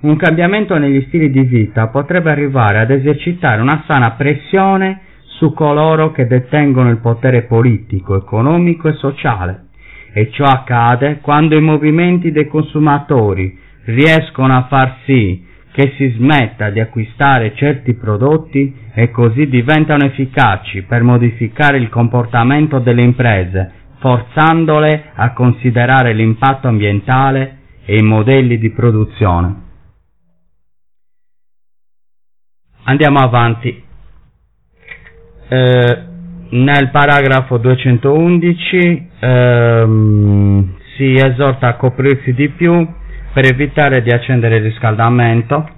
Un 0.00 0.16
cambiamento 0.16 0.76
negli 0.78 1.04
stili 1.08 1.30
di 1.30 1.42
vita 1.42 1.88
potrebbe 1.88 2.30
arrivare 2.30 2.78
ad 2.80 2.90
esercitare 2.90 3.60
una 3.60 3.84
sana 3.86 4.12
pressione 4.12 5.00
su 5.40 5.54
coloro 5.54 6.10
che 6.12 6.26
detengono 6.26 6.90
il 6.90 6.98
potere 6.98 7.44
politico, 7.44 8.14
economico 8.14 8.88
e 8.88 8.92
sociale. 8.92 9.68
E 10.12 10.30
ciò 10.32 10.44
accade 10.44 11.20
quando 11.22 11.56
i 11.56 11.62
movimenti 11.62 12.30
dei 12.30 12.46
consumatori 12.46 13.58
riescono 13.84 14.54
a 14.54 14.66
far 14.68 14.98
sì 15.06 15.42
che 15.72 15.94
si 15.96 16.10
smetta 16.10 16.68
di 16.68 16.80
acquistare 16.80 17.54
certi 17.54 17.94
prodotti 17.94 18.74
e 18.92 19.10
così 19.10 19.46
diventano 19.48 20.04
efficaci 20.04 20.82
per 20.82 21.02
modificare 21.02 21.78
il 21.78 21.88
comportamento 21.88 22.78
delle 22.78 23.02
imprese, 23.02 23.72
forzandole 23.98 25.12
a 25.14 25.32
considerare 25.32 26.12
l'impatto 26.12 26.68
ambientale 26.68 27.56
e 27.86 27.96
i 27.96 28.02
modelli 28.02 28.58
di 28.58 28.70
produzione. 28.70 29.68
Andiamo 32.84 33.20
avanti. 33.20 33.88
Eh, 35.52 36.02
nel 36.50 36.90
paragrafo 36.90 37.56
211 37.58 39.08
ehm, 39.18 40.74
si 40.96 41.14
esorta 41.14 41.68
a 41.68 41.74
coprirsi 41.74 42.32
di 42.34 42.48
più 42.50 42.86
per 43.32 43.46
evitare 43.46 44.00
di 44.02 44.10
accendere 44.10 44.58
il 44.58 44.62
riscaldamento. 44.62 45.68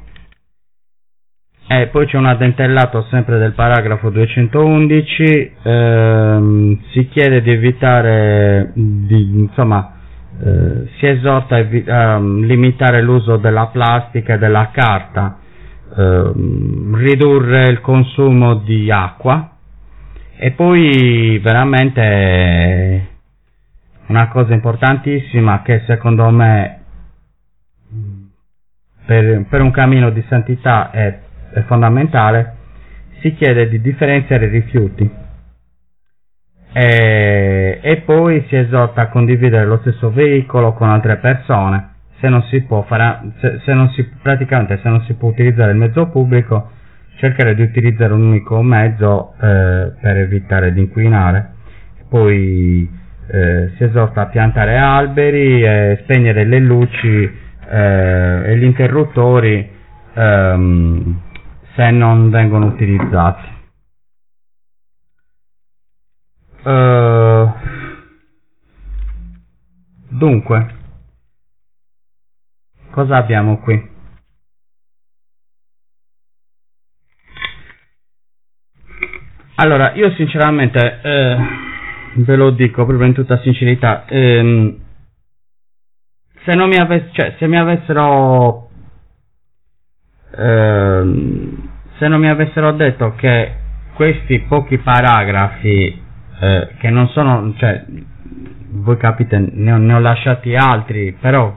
E 1.68 1.86
poi 1.86 2.04
c'è 2.06 2.18
un 2.18 2.26
addentellato 2.26 3.06
sempre 3.08 3.38
del 3.38 3.52
paragrafo 3.52 4.10
211 4.10 5.52
ehm, 5.62 6.78
si 6.90 7.08
chiede 7.08 7.40
di 7.40 7.50
evitare 7.50 8.72
di, 8.74 9.40
insomma 9.40 9.94
eh, 10.38 10.88
si 10.98 11.06
esorta 11.06 11.54
a, 11.54 11.58
evi- 11.58 11.84
a, 11.88 12.18
limitare 12.18 13.00
l'uso 13.00 13.38
della 13.38 13.68
plastica 13.68 14.34
e 14.34 14.38
della 14.38 14.68
carta 14.70 15.38
ehm, 15.96 16.94
ridurre 16.94 17.62
il 17.70 17.80
consumo 17.80 18.56
di 18.56 18.90
acqua 18.90 19.51
e 20.44 20.50
poi 20.50 21.38
veramente 21.38 23.06
una 24.06 24.26
cosa 24.26 24.52
importantissima 24.52 25.62
che 25.62 25.84
secondo 25.86 26.28
me 26.30 26.80
per, 29.06 29.46
per 29.48 29.60
un 29.60 29.70
cammino 29.70 30.10
di 30.10 30.20
santità 30.28 30.90
è, 30.90 31.16
è 31.52 31.60
fondamentale, 31.60 32.56
si 33.20 33.32
chiede 33.36 33.68
di 33.68 33.80
differenziare 33.80 34.46
i 34.46 34.48
rifiuti 34.48 35.08
e, 36.72 37.78
e, 37.80 37.96
poi 37.98 38.44
si 38.48 38.56
esorta 38.56 39.02
a 39.02 39.08
condividere 39.10 39.64
lo 39.64 39.78
stesso 39.82 40.10
veicolo 40.10 40.72
con 40.72 40.88
altre 40.88 41.18
persone. 41.18 41.90
Se 42.18 42.28
non 42.28 42.42
si 42.48 42.62
può 42.62 42.82
fare, 42.82 43.30
se, 43.38 43.60
se 43.64 43.72
non 43.74 43.90
si, 43.90 44.02
praticamente 44.20 44.80
se 44.82 44.88
non 44.88 45.04
si 45.04 45.14
può 45.14 45.28
utilizzare 45.28 45.70
il 45.70 45.78
mezzo 45.78 46.08
pubblico, 46.08 46.80
cercare 47.16 47.54
di 47.54 47.62
utilizzare 47.62 48.12
un 48.12 48.22
unico 48.22 48.62
mezzo 48.62 49.34
eh, 49.34 49.92
per 50.00 50.16
evitare 50.16 50.72
di 50.72 50.80
inquinare. 50.80 51.54
Poi 52.08 52.90
eh, 53.28 53.72
si 53.76 53.84
esorta 53.84 54.22
a 54.22 54.26
piantare 54.26 54.76
alberi 54.76 55.62
e 55.62 56.00
spegnere 56.02 56.44
le 56.44 56.58
luci 56.58 57.30
eh, 57.68 58.42
e 58.44 58.56
gli 58.58 58.64
interruttori 58.64 59.70
ehm, 60.14 61.20
se 61.74 61.90
non 61.90 62.30
vengono 62.30 62.66
utilizzati. 62.66 63.50
Uh, 66.64 67.50
dunque, 70.08 70.74
cosa 72.90 73.16
abbiamo 73.16 73.58
qui? 73.58 73.91
Allora, 79.62 79.92
io 79.94 80.10
sinceramente, 80.16 80.98
eh, 81.02 81.36
ve 82.14 82.34
lo 82.34 82.50
dico 82.50 82.84
proprio 82.84 83.06
in 83.06 83.14
tutta 83.14 83.38
sincerità, 83.42 84.06
ehm, 84.08 84.76
se 86.44 86.54
non 86.56 86.68
mi 86.68 86.78
avessero, 86.78 87.12
cioè, 87.12 87.36
se 87.38 87.46
mi 87.46 87.56
avessero, 87.56 88.70
ehm, 90.36 91.68
se 91.96 92.08
non 92.08 92.18
mi 92.18 92.28
avessero 92.28 92.72
detto 92.72 93.14
che 93.14 93.52
questi 93.94 94.40
pochi 94.40 94.78
paragrafi, 94.78 96.02
eh, 96.40 96.68
che 96.80 96.90
non 96.90 97.06
sono, 97.10 97.54
cioè, 97.56 97.84
voi 98.70 98.96
capite, 98.96 99.38
ne 99.38 99.72
ho, 99.74 99.76
ne 99.76 99.94
ho 99.94 100.00
lasciati 100.00 100.56
altri, 100.56 101.12
però 101.20 101.56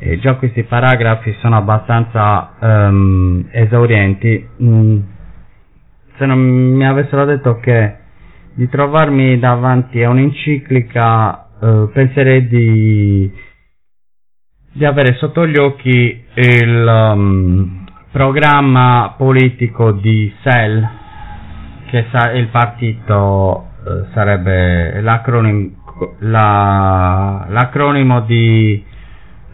eh, 0.00 0.18
già 0.18 0.34
questi 0.34 0.64
paragrafi 0.64 1.32
sono 1.38 1.58
abbastanza 1.58 2.54
ehm, 2.58 3.46
esaurienti. 3.52 4.48
Mm, 4.60 5.00
se 6.16 6.26
non 6.26 6.38
mi 6.38 6.86
avessero 6.86 7.24
detto 7.24 7.58
che 7.60 7.96
di 8.54 8.68
trovarmi 8.68 9.38
davanti 9.38 10.02
a 10.02 10.10
un'enciclica, 10.10 11.48
eh, 11.60 11.88
penserei 11.92 12.46
di, 12.46 13.32
di 14.72 14.84
avere 14.84 15.14
sotto 15.14 15.46
gli 15.46 15.56
occhi 15.58 16.24
il 16.34 17.12
um, 17.14 17.84
programma 18.12 19.14
politico 19.16 19.90
di 19.92 20.32
SEL, 20.42 20.88
che 21.90 22.06
sa- 22.12 22.30
il 22.32 22.46
partito 22.48 23.70
eh, 23.84 24.04
sarebbe 24.14 25.00
l'acronimo, 25.00 25.70
la, 26.20 27.46
l'acronimo 27.48 28.20
di 28.20 28.84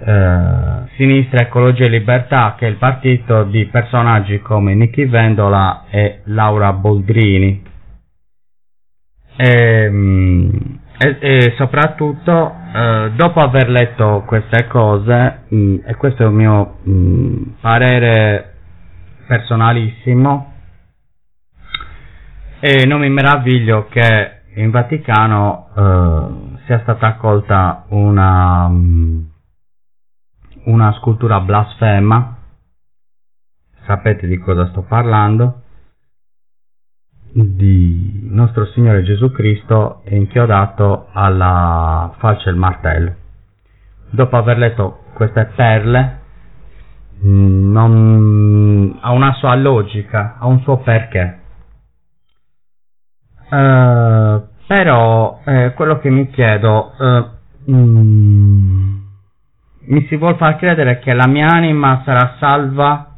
eh, 0.04 0.88
Sinistra 0.96 1.42
Ecologia 1.42 1.84
e 1.84 1.88
Libertà, 1.88 2.54
che 2.58 2.66
è 2.66 2.70
il 2.70 2.76
partito 2.76 3.44
di 3.44 3.66
personaggi 3.66 4.40
come 4.40 4.74
Nichi 4.74 5.04
Vendola 5.04 5.84
e 5.90 6.20
Laura 6.24 6.72
Boldrini. 6.72 7.62
E, 9.36 9.92
e, 10.98 11.16
e 11.20 11.54
soprattutto, 11.56 12.54
eh, 12.74 13.12
dopo 13.16 13.40
aver 13.40 13.68
letto 13.70 14.24
queste 14.26 14.66
cose, 14.66 15.44
mh, 15.48 15.76
e 15.86 15.94
questo 15.96 16.24
è 16.24 16.26
il 16.26 16.32
mio 16.32 16.78
mh, 16.82 17.42
parere 17.60 18.54
personalissimo, 19.26 20.52
e 22.60 22.84
non 22.84 23.00
mi 23.00 23.08
meraviglio 23.08 23.86
che 23.88 24.32
in 24.56 24.70
Vaticano 24.70 25.68
eh, 25.74 26.58
sia 26.66 26.80
stata 26.80 27.06
accolta 27.06 27.84
una 27.88 28.68
mh, 28.68 29.19
una 30.64 30.92
scultura 30.92 31.40
blasfema, 31.40 32.36
sapete 33.86 34.26
di 34.26 34.38
cosa 34.38 34.68
sto 34.68 34.82
parlando, 34.82 35.62
di 37.32 38.28
nostro 38.30 38.66
Signore 38.66 39.02
Gesù 39.02 39.30
Cristo 39.30 40.02
inchiodato 40.06 41.08
alla 41.12 42.12
falce 42.18 42.44
del 42.46 42.56
martello. 42.56 43.14
Dopo 44.10 44.36
aver 44.36 44.58
letto 44.58 45.04
queste 45.14 45.44
perle, 45.54 46.18
mm, 47.24 47.70
non, 47.70 48.98
ha 49.00 49.12
una 49.12 49.32
sua 49.34 49.54
logica, 49.54 50.36
ha 50.38 50.46
un 50.46 50.60
suo 50.60 50.78
perché. 50.78 51.38
Uh, 53.50 54.46
però 54.66 55.40
eh, 55.44 55.72
quello 55.74 55.98
che 55.98 56.10
mi 56.10 56.30
chiedo, 56.30 56.92
uh, 56.96 57.72
mm, 57.72 58.79
mi 59.82 60.06
si 60.06 60.16
vuol 60.16 60.36
far 60.36 60.56
credere 60.56 60.98
che 60.98 61.12
la 61.12 61.26
mia 61.26 61.48
anima 61.48 62.02
sarà 62.04 62.36
salva 62.38 63.16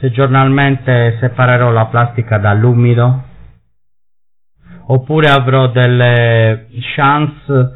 se 0.00 0.10
giornalmente 0.10 1.16
separerò 1.20 1.70
la 1.70 1.86
plastica 1.86 2.38
dall'umido? 2.38 3.22
Oppure 4.88 5.28
avrò 5.28 5.68
delle 5.68 6.68
chance, 6.94 7.72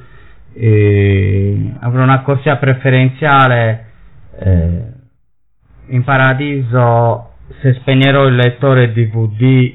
eh, 0.54 1.74
avrò 1.80 2.02
una 2.02 2.22
corsia 2.22 2.56
preferenziale 2.56 3.86
eh, 4.38 4.82
in 5.88 6.04
paradiso 6.04 7.30
se 7.60 7.74
spegnerò 7.74 8.26
il 8.26 8.36
lettore 8.36 8.92
DVD 8.92 9.74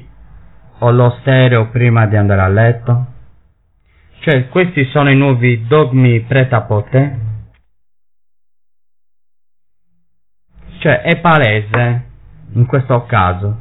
o 0.78 0.90
lo 0.90 1.16
stereo 1.20 1.68
prima 1.68 2.06
di 2.06 2.16
andare 2.16 2.40
a 2.40 2.48
letto? 2.48 3.06
Cioè, 4.20 4.48
questi 4.48 4.84
sono 4.86 5.10
i 5.10 5.16
nuovi 5.16 5.66
dogmi 5.66 6.20
preta-pote? 6.20 7.24
Cioè 10.86 11.00
è 11.00 11.18
palese 11.18 12.04
in 12.52 12.64
questo 12.64 13.06
caso 13.06 13.56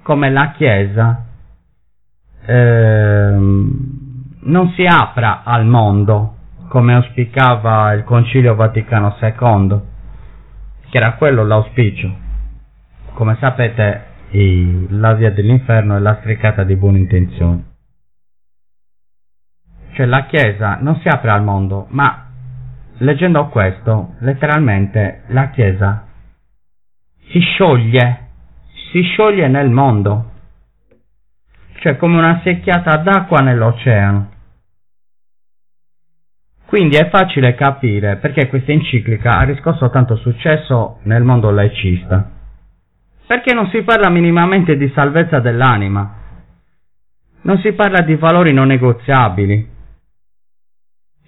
come 0.00 0.30
la 0.30 0.52
Chiesa 0.52 1.22
ehm, 2.46 3.70
non 4.44 4.70
si 4.70 4.86
apra 4.86 5.42
al 5.42 5.66
mondo 5.66 6.36
come 6.68 6.94
auspicava 6.94 7.92
il 7.92 8.04
Concilio 8.04 8.54
Vaticano 8.54 9.18
II, 9.20 9.80
che 10.88 10.96
era 10.96 11.16
quello 11.16 11.44
l'auspicio. 11.44 12.10
Come 13.12 13.36
sapete 13.38 14.04
i, 14.30 14.86
la 14.88 15.12
via 15.12 15.32
dell'inferno 15.32 15.94
è 15.94 15.98
lastricata 15.98 16.64
di 16.64 16.74
buone 16.74 17.00
intenzioni. 17.00 17.62
Cioè 19.92 20.06
la 20.06 20.24
Chiesa 20.24 20.78
non 20.80 20.98
si 21.00 21.08
apre 21.08 21.32
al 21.32 21.42
mondo, 21.42 21.84
ma 21.90 22.28
leggendo 22.96 23.48
questo, 23.48 24.14
letteralmente 24.20 25.24
la 25.26 25.50
Chiesa 25.50 26.04
si 27.30 27.38
scioglie, 27.40 28.28
si 28.90 29.02
scioglie 29.02 29.46
nel 29.48 29.70
mondo, 29.70 30.30
cioè 31.78 31.96
come 31.96 32.18
una 32.18 32.40
secchiata 32.42 32.96
d'acqua 32.96 33.38
nell'oceano. 33.38 34.32
Quindi 36.66 36.96
è 36.96 37.08
facile 37.08 37.54
capire 37.54 38.16
perché 38.16 38.48
questa 38.48 38.72
enciclica 38.72 39.38
ha 39.38 39.42
riscosso 39.42 39.90
tanto 39.90 40.16
successo 40.16 40.98
nel 41.02 41.22
mondo 41.22 41.50
laicista. 41.50 42.30
Perché 43.26 43.54
non 43.54 43.68
si 43.70 43.82
parla 43.82 44.08
minimamente 44.08 44.76
di 44.76 44.90
salvezza 44.94 45.38
dell'anima, 45.38 46.16
non 47.42 47.58
si 47.58 47.72
parla 47.72 48.02
di 48.02 48.16
valori 48.16 48.52
non 48.52 48.66
negoziabili, 48.66 49.68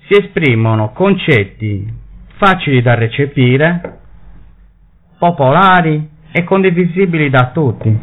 si 0.06 0.12
esprimono 0.20 0.90
concetti 0.92 2.00
facili 2.36 2.82
da 2.82 2.94
recepire 2.94 4.00
popolari 5.22 6.10
e 6.32 6.42
condivisibili 6.42 7.30
da 7.30 7.52
tutti. 7.54 7.96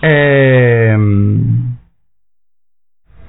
Ehm, 0.00 1.78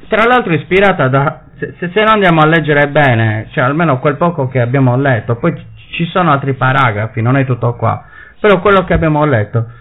tra 0.10 0.26
l'altro 0.26 0.54
ispirata 0.54 1.08
da... 1.08 1.46
Se, 1.58 1.76
se 1.78 1.90
non 2.02 2.16
andiamo 2.16 2.42
a 2.42 2.48
leggere 2.48 2.90
bene, 2.90 3.48
cioè 3.52 3.64
almeno 3.64 4.00
quel 4.00 4.18
poco 4.18 4.50
che 4.50 4.60
abbiamo 4.60 4.98
letto, 4.98 5.38
poi 5.38 5.56
ci 5.92 6.06
sono 6.08 6.30
altri 6.30 6.56
paragrafi, 6.56 7.22
non 7.22 7.38
è 7.38 7.46
tutto 7.46 7.74
qua, 7.76 8.04
però 8.38 8.60
quello 8.60 8.84
che 8.84 8.94
abbiamo 8.94 9.24
letto 9.24 9.72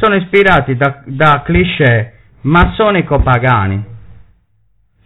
sono 0.00 0.16
ispirati 0.16 0.76
da, 0.76 1.00
da 1.06 1.40
cliché 1.42 2.18
massonico-pagani. 2.42 3.84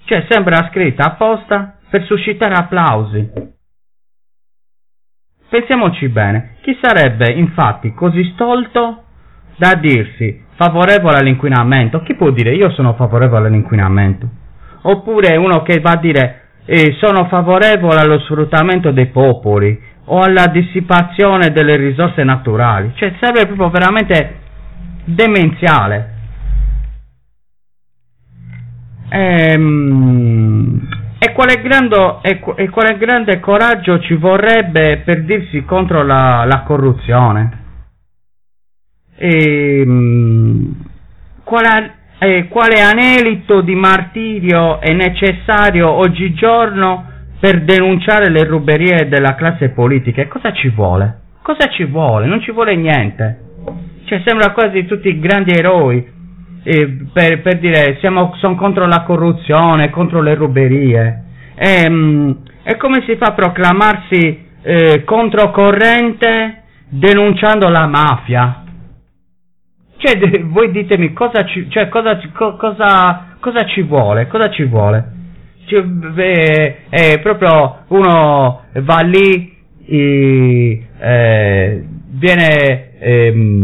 Cioè 0.06 0.26
sembra 0.28 0.68
scritta 0.72 1.04
apposta 1.04 1.76
per 1.88 2.02
suscitare 2.02 2.54
applausi. 2.54 3.53
Pensiamoci 5.54 6.08
bene, 6.08 6.56
chi 6.62 6.76
sarebbe 6.82 7.30
infatti 7.30 7.94
così 7.94 8.28
stolto 8.32 9.04
da 9.56 9.74
dirsi 9.76 10.42
favorevole 10.56 11.18
all'inquinamento? 11.18 12.02
Chi 12.02 12.16
può 12.16 12.30
dire 12.30 12.56
io 12.56 12.72
sono 12.72 12.94
favorevole 12.94 13.46
all'inquinamento? 13.46 14.28
Oppure 14.82 15.36
uno 15.36 15.62
che 15.62 15.78
va 15.78 15.92
a 15.92 15.96
dire 15.98 16.40
eh, 16.64 16.96
sono 16.98 17.28
favorevole 17.28 18.00
allo 18.00 18.18
sfruttamento 18.18 18.90
dei 18.90 19.06
popoli 19.06 19.80
o 20.06 20.22
alla 20.22 20.48
dissipazione 20.48 21.52
delle 21.52 21.76
risorse 21.76 22.24
naturali? 22.24 22.90
Cioè 22.96 23.14
sarebbe 23.20 23.46
proprio 23.46 23.70
veramente 23.70 24.38
demenziale. 25.04 26.14
Ehm, 29.08 31.03
e 31.18 31.32
quale, 31.32 31.60
grande, 31.62 32.18
e, 32.22 32.40
e 32.56 32.68
quale 32.68 32.96
grande 32.98 33.40
coraggio 33.40 34.00
ci 34.00 34.14
vorrebbe 34.14 35.02
per 35.04 35.24
dirsi 35.24 35.64
contro 35.64 36.02
la, 36.02 36.44
la 36.44 36.62
corruzione? 36.62 37.62
E, 39.16 39.84
mh, 39.86 40.84
quale, 41.44 41.94
eh, 42.18 42.48
quale 42.48 42.80
anelito 42.80 43.60
di 43.60 43.74
martirio 43.74 44.80
è 44.80 44.92
necessario 44.92 45.90
oggigiorno 45.90 47.12
per 47.38 47.62
denunciare 47.62 48.30
le 48.30 48.44
ruberie 48.44 49.08
della 49.08 49.34
classe 49.34 49.70
politica? 49.70 50.22
E 50.22 50.28
cosa 50.28 50.52
ci 50.52 50.68
vuole? 50.68 51.20
Cosa 51.42 51.68
ci 51.68 51.84
vuole? 51.84 52.26
Non 52.26 52.40
ci 52.40 52.50
vuole 52.50 52.74
niente. 52.74 53.38
Cioè, 54.04 54.22
sembra 54.24 54.52
quasi 54.52 54.84
tutti 54.86 55.18
grandi 55.18 55.52
eroi 55.52 56.13
per, 57.12 57.42
per, 57.42 57.58
dire 57.58 57.98
siamo, 58.00 58.34
sono 58.38 58.56
contro 58.56 58.86
la 58.86 59.02
corruzione, 59.02 59.90
contro 59.90 60.22
le 60.22 60.34
ruberie. 60.34 61.24
E, 61.54 61.88
mm, 61.88 62.30
e 62.64 62.76
come 62.76 63.04
si 63.06 63.16
fa 63.16 63.26
a 63.26 63.34
proclamarsi 63.34 64.46
eh, 64.62 65.04
controcorrente 65.04 66.62
denunciando 66.88 67.68
la 67.68 67.86
mafia? 67.86 68.64
Cioè, 69.98 70.18
de- 70.18 70.42
voi 70.44 70.70
ditemi 70.70 71.12
cosa 71.12 71.44
ci, 71.44 71.68
cioè, 71.70 71.88
cosa, 71.88 72.18
co- 72.32 72.56
cosa, 72.56 73.36
cosa 73.40 73.64
ci 73.66 73.82
vuole? 73.82 74.26
Cosa 74.26 74.48
ci 74.50 74.64
vuole? 74.64 75.12
Cioè, 75.66 75.82
beh, 75.82 76.88
è 76.88 77.20
proprio 77.20 77.84
uno 77.88 78.62
va 78.72 79.00
lì, 79.00 79.54
e, 79.86 80.86
eh, 80.98 81.84
viene 82.10 82.98
ehm, 82.98 83.00
eh, 83.00 83.63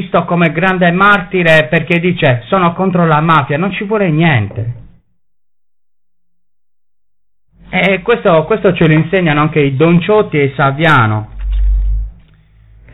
visto 0.00 0.24
come 0.24 0.50
grande 0.50 0.90
martire 0.90 1.68
perché 1.68 2.00
dice 2.00 2.42
sono 2.48 2.72
contro 2.74 3.06
la 3.06 3.20
mafia, 3.20 3.56
non 3.58 3.72
ci 3.72 3.84
vuole 3.84 4.10
niente. 4.10 4.82
E 7.70 8.02
questo, 8.02 8.44
questo 8.44 8.72
ce 8.74 8.86
lo 8.86 8.92
insegnano 8.94 9.40
anche 9.40 9.60
i 9.60 9.76
Don 9.76 10.00
Ciotti 10.00 10.38
e 10.38 10.52
Saviano. 10.56 11.30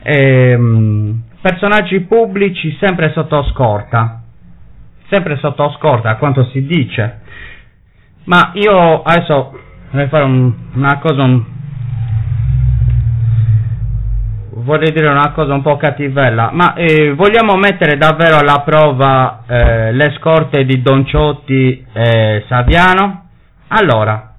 Ehm, 0.03 1.21
personaggi 1.41 1.99
pubblici 2.01 2.75
sempre 2.79 3.11
sotto 3.13 3.43
scorta, 3.51 4.23
sempre 5.09 5.37
sotto 5.37 5.71
scorta 5.77 6.09
a 6.09 6.17
quanto 6.17 6.45
si 6.45 6.65
dice. 6.65 7.19
Ma 8.25 8.51
io 8.55 9.01
adesso 9.03 9.59
vorrei 9.91 10.07
fare 10.07 10.23
un- 10.23 10.53
una 10.73 10.97
cosa, 10.99 11.23
un- 11.23 11.45
vorrei 14.63 14.91
dire 14.91 15.07
una 15.09 15.31
cosa 15.31 15.53
un 15.53 15.61
po' 15.61 15.77
cattivella, 15.77 16.49
ma 16.53 16.73
eh, 16.75 17.13
vogliamo 17.13 17.55
mettere 17.55 17.97
davvero 17.97 18.37
alla 18.37 18.61
prova 18.65 19.43
eh, 19.47 19.91
le 19.91 20.15
scorte 20.17 20.65
di 20.65 20.81
Don 20.81 21.05
Ciotti 21.05 21.85
e 21.93 22.43
Saviano? 22.47 23.27
Allora, 23.69 24.31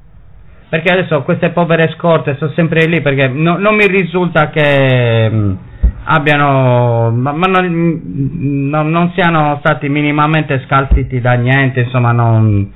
perché 0.68 0.90
adesso 0.92 1.22
queste 1.22 1.50
povere 1.50 1.92
scorte 1.98 2.36
sono 2.38 2.52
sempre 2.52 2.86
lì 2.86 3.02
perché 3.02 3.28
no- 3.28 3.58
non 3.58 3.74
mi 3.74 3.86
risulta 3.86 4.48
che 4.48 5.28
mh, 5.30 5.58
abbiano 6.04 7.10
ma, 7.10 7.32
ma 7.32 7.46
non, 7.46 7.64
mh, 7.66 8.68
non- 8.70 8.90
non 8.90 9.12
siano 9.14 9.58
stati 9.62 9.90
minimamente 9.90 10.62
scalfiti 10.66 11.20
da 11.20 11.32
niente 11.34 11.80
insomma 11.80 12.12
non 12.12 12.72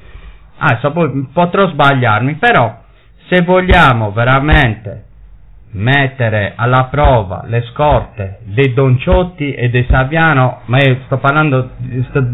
adesso 0.59 0.93
poi 0.93 1.27
potrò 1.33 1.69
sbagliarmi 1.69 2.35
però 2.35 2.83
se 3.31 3.41
vogliamo 3.43 4.13
veramente 4.13 5.05
mettere 5.77 6.55
alla 6.57 6.89
prova 6.91 7.45
le 7.47 7.63
scorte 7.73 8.39
dei 8.45 8.73
Don 8.73 8.99
Ciotti 8.99 9.53
e 9.53 9.69
dei 9.69 9.87
Saviano 9.89 10.61
ma 10.67 10.79
io 10.79 10.99
sto 11.05 11.19
parlando, 11.19 11.71
sto 12.09 12.25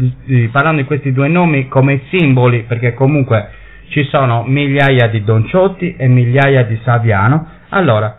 parlando 0.51 0.81
di 0.81 0.87
questi 0.87 1.11
due 1.11 1.27
nomi 1.27 1.67
come 1.67 2.01
simboli 2.09 2.63
perché 2.63 2.93
comunque 2.93 3.49
ci 3.89 4.03
sono 4.05 4.43
migliaia 4.43 5.07
di 5.07 5.23
Don 5.23 5.45
Ciotti 5.47 5.95
e 5.95 6.07
migliaia 6.07 6.63
di 6.63 6.79
Saviano. 6.83 7.47
Allora, 7.69 8.17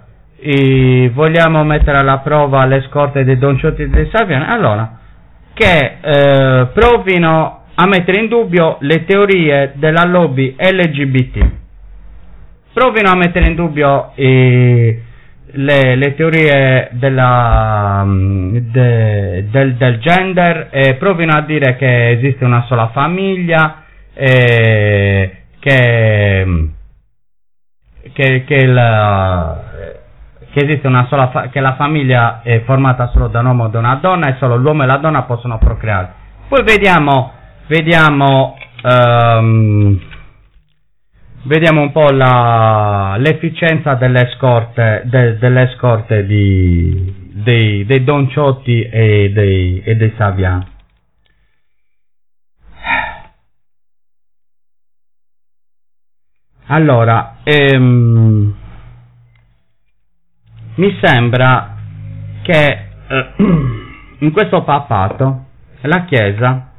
vogliamo 1.12 1.64
mettere 1.64 1.98
alla 1.98 2.18
prova 2.18 2.64
le 2.66 2.82
scorte 2.88 3.24
dei 3.24 3.38
Don 3.38 3.58
Ciotti 3.58 3.82
e 3.82 3.88
dei 3.88 4.08
Saviano? 4.12 4.46
Allora, 4.46 4.98
che 5.54 5.98
eh, 6.00 6.66
provino 6.72 7.62
a 7.74 7.87
mettere 7.87 8.20
in 8.20 8.28
dubbio 8.28 8.76
le 8.80 9.04
teorie 9.04 9.72
della 9.76 10.04
lobby 10.04 10.54
LGBT. 10.56 11.46
Provino 12.72 13.10
a 13.10 13.16
mettere 13.16 13.46
in 13.46 13.54
dubbio 13.54 14.12
eh, 14.14 15.02
le, 15.54 15.94
le 15.96 16.14
teorie 16.14 16.88
della, 16.92 18.02
mm, 18.04 18.56
de- 18.70 19.48
del, 19.50 19.74
del 19.74 19.98
gender 19.98 20.68
e 20.70 20.94
provino 20.94 21.32
a 21.36 21.42
dire 21.42 21.76
che 21.76 22.10
esiste 22.10 22.44
una 22.44 22.64
sola 22.66 22.88
famiglia 22.88 23.82
e 24.14 25.36
che, 25.58 26.68
che, 28.12 28.44
che, 28.44 28.54
il- 28.54 29.58
che 30.52 30.64
esiste 30.64 30.86
una 30.86 31.06
sola 31.08 31.28
fa- 31.30 31.48
che 31.48 31.60
la 31.60 31.74
famiglia 31.74 32.40
è 32.42 32.62
formata 32.64 33.08
solo 33.08 33.28
da 33.28 33.40
un 33.40 33.46
uomo 33.46 33.66
e 33.66 33.70
da 33.70 33.78
una 33.78 33.94
donna 33.96 34.28
e 34.28 34.36
solo 34.38 34.56
l'uomo 34.56 34.82
e 34.82 34.86
la 34.86 34.98
donna 34.98 35.22
possono 35.22 35.58
procreare. 35.58 36.12
Poi 36.48 36.62
vediamo, 36.62 37.32
vediamo, 37.66 38.56
ehm, 38.82 40.00
vediamo 41.44 41.83
un 41.83 41.92
po' 41.92 42.11
la, 42.11 43.16
l'efficienza 43.18 43.94
delle 43.94 44.30
scorte, 44.37 45.02
de- 45.07 45.38
delle 45.38 45.72
scorte 45.76 46.26
di, 46.26 47.30
dei, 47.33 47.85
dei 47.85 48.04
Don 48.04 48.28
Ciotti 48.30 48.83
e 48.83 49.30
dei, 49.33 49.83
e 49.83 49.96
dei 49.96 50.12
Saviano. 50.16 50.72
Allora, 56.66 57.37
ehm, 57.42 58.54
mi 60.76 60.98
sembra 61.02 61.76
che 62.42 62.88
eh, 63.07 63.33
in 64.20 64.33
questo 64.33 64.62
papato 64.64 65.44
la 65.83 66.04
Chiesa 66.07 66.72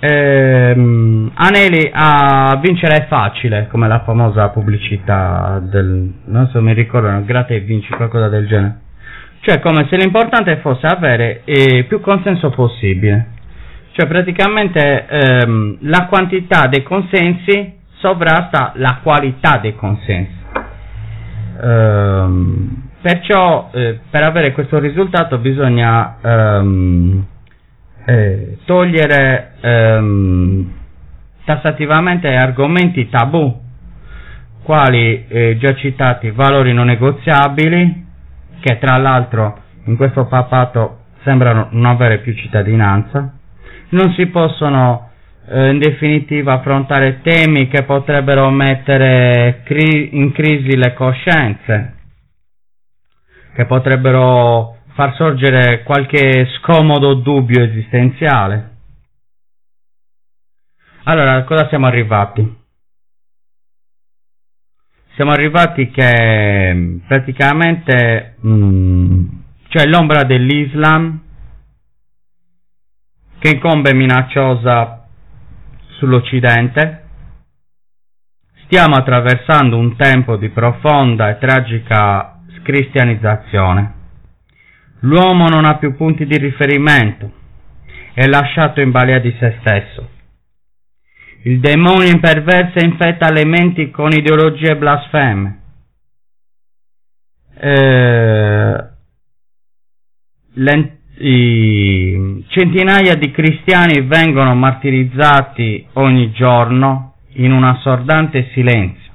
ehm, 0.00 1.30
aneli 1.34 1.90
a 1.92 2.58
vincere 2.62 2.96
è 2.96 3.06
facile, 3.06 3.66
come 3.70 3.88
la 3.88 4.00
famosa 4.00 4.48
pubblicità 4.50 5.60
del, 5.62 6.12
non 6.26 6.48
so, 6.48 6.60
mi 6.62 6.72
ricordo, 6.72 7.24
gratta 7.24 7.54
e 7.54 7.60
vinci, 7.60 7.88
qualcosa 7.92 8.28
del 8.28 8.46
genere. 8.46 8.80
Cioè, 9.40 9.60
come 9.60 9.86
se 9.88 9.96
l'importante 9.96 10.56
fosse 10.58 10.86
avere 10.86 11.42
eh, 11.44 11.84
più 11.84 12.00
consenso 12.00 12.50
possibile. 12.50 13.36
Cioè, 13.92 14.06
praticamente 14.06 15.06
ehm, 15.06 15.78
la 15.82 16.06
quantità 16.06 16.66
dei 16.66 16.82
consensi 16.82 17.76
sovrasta 17.98 18.72
la 18.76 18.98
qualità 19.02 19.58
dei 19.58 19.74
consensi. 19.74 20.36
Ehm, 21.60 22.88
perciò, 23.00 23.70
eh, 23.72 23.98
per 24.08 24.22
avere 24.22 24.52
questo 24.52 24.78
risultato 24.78 25.38
bisogna 25.38 26.16
ehm, 26.20 27.26
eh, 28.08 28.56
togliere 28.64 29.52
ehm, 29.60 30.72
tassativamente 31.44 32.34
argomenti 32.34 33.06
tabù, 33.10 33.54
quali 34.62 35.26
eh, 35.28 35.58
già 35.60 35.74
citati 35.74 36.30
valori 36.30 36.72
non 36.72 36.86
negoziabili, 36.86 38.06
che 38.60 38.78
tra 38.78 38.96
l'altro 38.96 39.60
in 39.84 39.96
questo 39.96 40.24
papato 40.24 41.00
sembrano 41.22 41.68
non 41.72 41.84
avere 41.84 42.20
più 42.20 42.34
cittadinanza, 42.34 43.30
non 43.90 44.14
si 44.14 44.24
possono 44.28 45.10
eh, 45.46 45.68
in 45.68 45.78
definitiva 45.78 46.54
affrontare 46.54 47.20
temi 47.20 47.68
che 47.68 47.82
potrebbero 47.82 48.48
mettere 48.48 49.60
cri- 49.64 50.16
in 50.16 50.32
crisi 50.32 50.74
le 50.78 50.94
coscienze, 50.94 51.94
che 53.54 53.66
potrebbero 53.66 54.77
far 54.98 55.14
sorgere 55.14 55.84
qualche 55.84 56.44
scomodo 56.58 57.14
dubbio 57.14 57.62
esistenziale. 57.62 58.78
Allora, 61.04 61.36
a 61.36 61.44
cosa 61.44 61.68
siamo 61.68 61.86
arrivati? 61.86 62.56
Siamo 65.14 65.30
arrivati 65.30 65.88
che 65.92 66.72
mh, 66.74 67.02
praticamente 67.06 68.38
mh, 68.40 69.24
c'è 69.68 69.86
l'ombra 69.86 70.24
dell'Islam 70.24 71.22
che 73.38 73.50
incombe 73.50 73.94
minacciosa 73.94 75.06
sull'Occidente. 75.90 77.04
Stiamo 78.64 78.96
attraversando 78.96 79.76
un 79.76 79.94
tempo 79.94 80.34
di 80.34 80.48
profonda 80.48 81.28
e 81.28 81.38
tragica 81.38 82.40
scristianizzazione. 82.58 83.97
L'uomo 85.00 85.48
non 85.48 85.64
ha 85.64 85.76
più 85.76 85.94
punti 85.94 86.26
di 86.26 86.36
riferimento, 86.38 87.30
è 88.14 88.26
lasciato 88.26 88.80
in 88.80 88.90
balia 88.90 89.20
di 89.20 89.34
se 89.38 89.58
stesso. 89.60 90.08
Il 91.42 91.60
demonio 91.60 92.08
imperverso 92.08 92.84
infetta 92.84 93.30
le 93.30 93.44
menti 93.44 93.90
con 93.90 94.10
ideologie 94.10 94.76
blasfeme. 94.76 95.60
Eh, 97.60 98.88
i- 101.20 102.44
centinaia 102.48 103.14
di 103.14 103.30
cristiani 103.30 104.02
vengono 104.02 104.54
martirizzati 104.54 105.86
ogni 105.94 106.32
giorno 106.32 107.14
in 107.34 107.52
un 107.52 107.64
assordante 107.64 108.50
silenzio. 108.52 109.12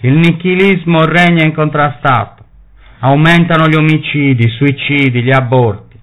Il 0.00 0.14
nichilismo 0.14 1.04
regna 1.04 1.44
incontrastato, 1.44 2.41
aumentano 3.04 3.68
gli 3.68 3.74
omicidi, 3.74 4.46
i 4.46 4.50
suicidi, 4.50 5.22
gli 5.22 5.32
aborti, 5.32 5.98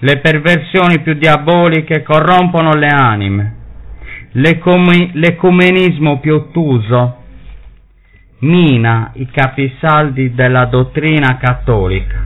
le 0.00 0.18
perversioni 0.18 1.00
più 1.00 1.14
diaboliche 1.14 2.02
corrompono 2.02 2.74
le 2.74 2.88
anime, 2.88 3.54
l'ecumenismo 4.32 6.18
più 6.18 6.34
ottuso 6.34 7.18
mina 8.40 9.12
i 9.14 9.28
capisaldi 9.30 10.34
della 10.34 10.64
dottrina 10.64 11.38
cattolica. 11.38 12.24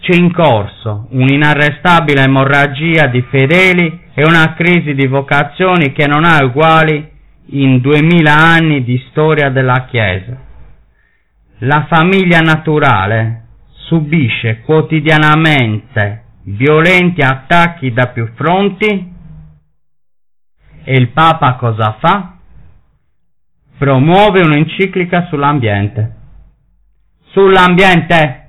C'è 0.00 0.14
in 0.14 0.32
corso 0.32 1.08
un'inarrestabile 1.10 2.22
emorragia 2.22 3.08
di 3.08 3.20
fedeli 3.28 4.06
è 4.14 4.22
una 4.22 4.54
crisi 4.54 4.94
di 4.94 5.06
vocazioni 5.06 5.92
che 5.92 6.06
non 6.06 6.24
ha 6.24 6.42
uguali 6.42 7.06
in 7.50 7.80
duemila 7.80 8.34
anni 8.34 8.82
di 8.82 8.98
storia 9.10 9.50
della 9.50 9.86
Chiesa. 9.90 10.46
La 11.62 11.86
famiglia 11.88 12.38
naturale 12.38 13.46
subisce 13.88 14.60
quotidianamente 14.60 16.26
violenti 16.44 17.20
attacchi 17.20 17.92
da 17.92 18.08
più 18.12 18.30
fronti 18.34 19.12
e 20.84 20.92
il 20.94 21.08
Papa 21.08 21.56
cosa 21.56 21.96
fa? 21.98 22.36
Promuove 23.76 24.40
un'enciclica 24.42 25.26
sull'ambiente. 25.26 26.14
Sull'ambiente! 27.32 28.48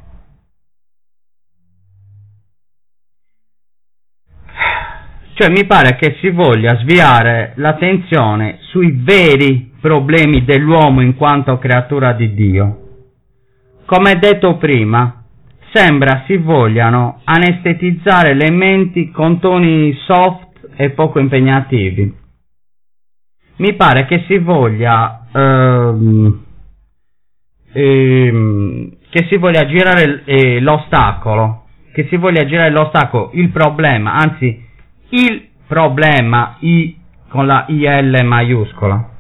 Cioè 5.33 5.49
mi 5.49 5.65
pare 5.65 5.95
che 5.95 6.17
si 6.19 6.29
voglia 6.29 6.77
sviare 6.77 7.53
l'attenzione 7.55 8.59
sui 8.69 8.91
veri 8.91 9.73
problemi 9.81 10.45
dell'uomo 10.45 11.01
in 11.01 11.15
quanto 11.15 11.57
creatura 11.57 12.13
di 12.13 12.35
Dio. 12.35 12.83
Come 13.89 14.19
detto 14.19 14.57
prima, 14.57 15.23
sembra 15.73 16.21
si 16.27 16.37
vogliano 16.37 17.21
anestetizzare 17.23 18.35
le 18.35 18.51
menti 18.51 19.09
con 19.09 19.39
toni 19.39 19.91
soft 20.05 20.69
e 20.75 20.91
poco 20.91 21.17
impegnativi. 21.17 22.15
Mi 23.55 23.73
pare 23.73 24.05
che 24.05 24.25
si 24.27 24.37
voglia 24.37 25.25
ehm, 25.33 26.43
ehm, 27.73 28.97
che 29.09 29.25
si 29.27 29.37
voglia 29.37 29.65
girare 29.65 30.21
eh, 30.23 30.59
l'ostacolo, 30.59 31.63
che 31.91 32.05
si 32.09 32.17
voglia 32.17 32.45
girare 32.45 32.69
l'ostacolo, 32.69 33.31
il 33.33 33.49
problema, 33.49 34.13
anzi 34.13 34.67
il 35.09 35.47
problema 35.65 36.57
I 36.59 36.95
con 37.27 37.47
la 37.47 37.65
IL 37.67 38.23
maiuscola. 38.23 39.17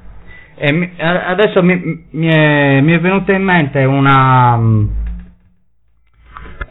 Mi, 0.61 0.91
adesso 0.97 1.63
mi, 1.63 2.05
mi, 2.11 2.27
è, 2.27 2.81
mi, 2.81 2.91
è, 2.91 2.99
venuta 2.99 3.31
in 3.31 3.43
mente 3.43 3.83
una... 3.85 4.57
Mm, 4.57 4.87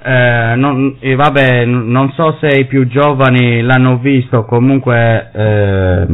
eh, 0.05 0.55
non, 0.57 0.96
eh, 1.01 1.14
vabbè, 1.14 1.64
non 1.64 2.12
so 2.12 2.37
se 2.38 2.48
i 2.48 2.66
più 2.66 2.87
giovani 2.87 3.62
l'hanno 3.62 3.96
visto, 3.96 4.44
comunque 4.44 5.31
eh, 5.33 6.07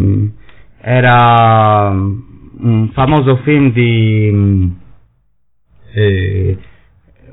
era 0.81 1.89
un 1.91 2.91
famoso 2.93 3.37
film 3.39 3.73
di... 3.73 4.31
Mm, 4.33 4.67
eh, 5.95 6.59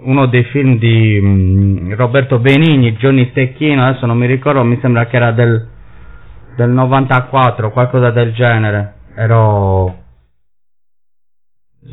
uno 0.04 0.26
dei 0.26 0.44
film 0.46 0.80
di 0.80 1.94
Roberto 1.96 2.40
Benigni, 2.40 2.94
Johnny 2.94 3.30
Stecchino, 3.30 3.86
adesso 3.86 4.08
non 4.08 4.18
mi 4.18 4.26
ricordo, 4.26 4.64
mi 4.64 4.80
sembra 4.82 5.06
che 5.06 5.16
era 5.18 5.32
del, 5.32 5.68
del 6.56 6.70
94, 6.72 7.70
qualcosa 7.70 8.10
del 8.10 8.34
genere. 8.34 8.94
Ero, 9.16 10.01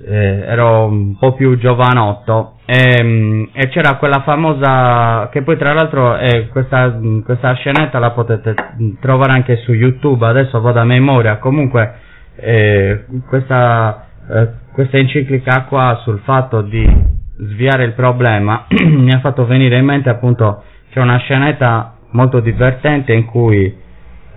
eh, 0.04 0.42
ero 0.46 0.84
un 0.84 1.16
po' 1.16 1.32
più 1.32 1.56
giovanotto 1.56 2.58
e, 2.66 3.02
um, 3.02 3.48
e, 3.52 3.68
c'era 3.68 3.96
quella 3.96 4.22
famosa, 4.22 5.28
che 5.32 5.42
poi 5.42 5.56
tra 5.56 5.72
l'altro 5.72 6.18
eh, 6.18 6.48
questa, 6.48 6.98
questa, 7.24 7.54
scenetta 7.54 7.98
la 7.98 8.10
potete 8.10 8.54
trovare 9.00 9.32
anche 9.32 9.56
su 9.56 9.72
YouTube, 9.72 10.26
adesso 10.26 10.60
vado 10.60 10.80
a 10.80 10.84
memoria, 10.84 11.38
comunque 11.38 11.94
eh, 12.36 13.04
questa, 13.26 14.06
eh, 14.30 14.48
questa 14.72 14.98
enciclica 14.98 15.64
qua 15.64 16.00
sul 16.02 16.20
fatto 16.20 16.60
di 16.60 17.16
sviare 17.38 17.84
il 17.84 17.92
problema 17.92 18.66
mi 18.84 19.12
ha 19.12 19.20
fatto 19.20 19.46
venire 19.46 19.78
in 19.78 19.84
mente 19.84 20.08
appunto 20.08 20.64
c'è 20.90 21.00
una 21.00 21.18
scenetta 21.18 21.94
molto 22.10 22.40
divertente 22.40 23.12
in 23.12 23.26
cui 23.26 23.76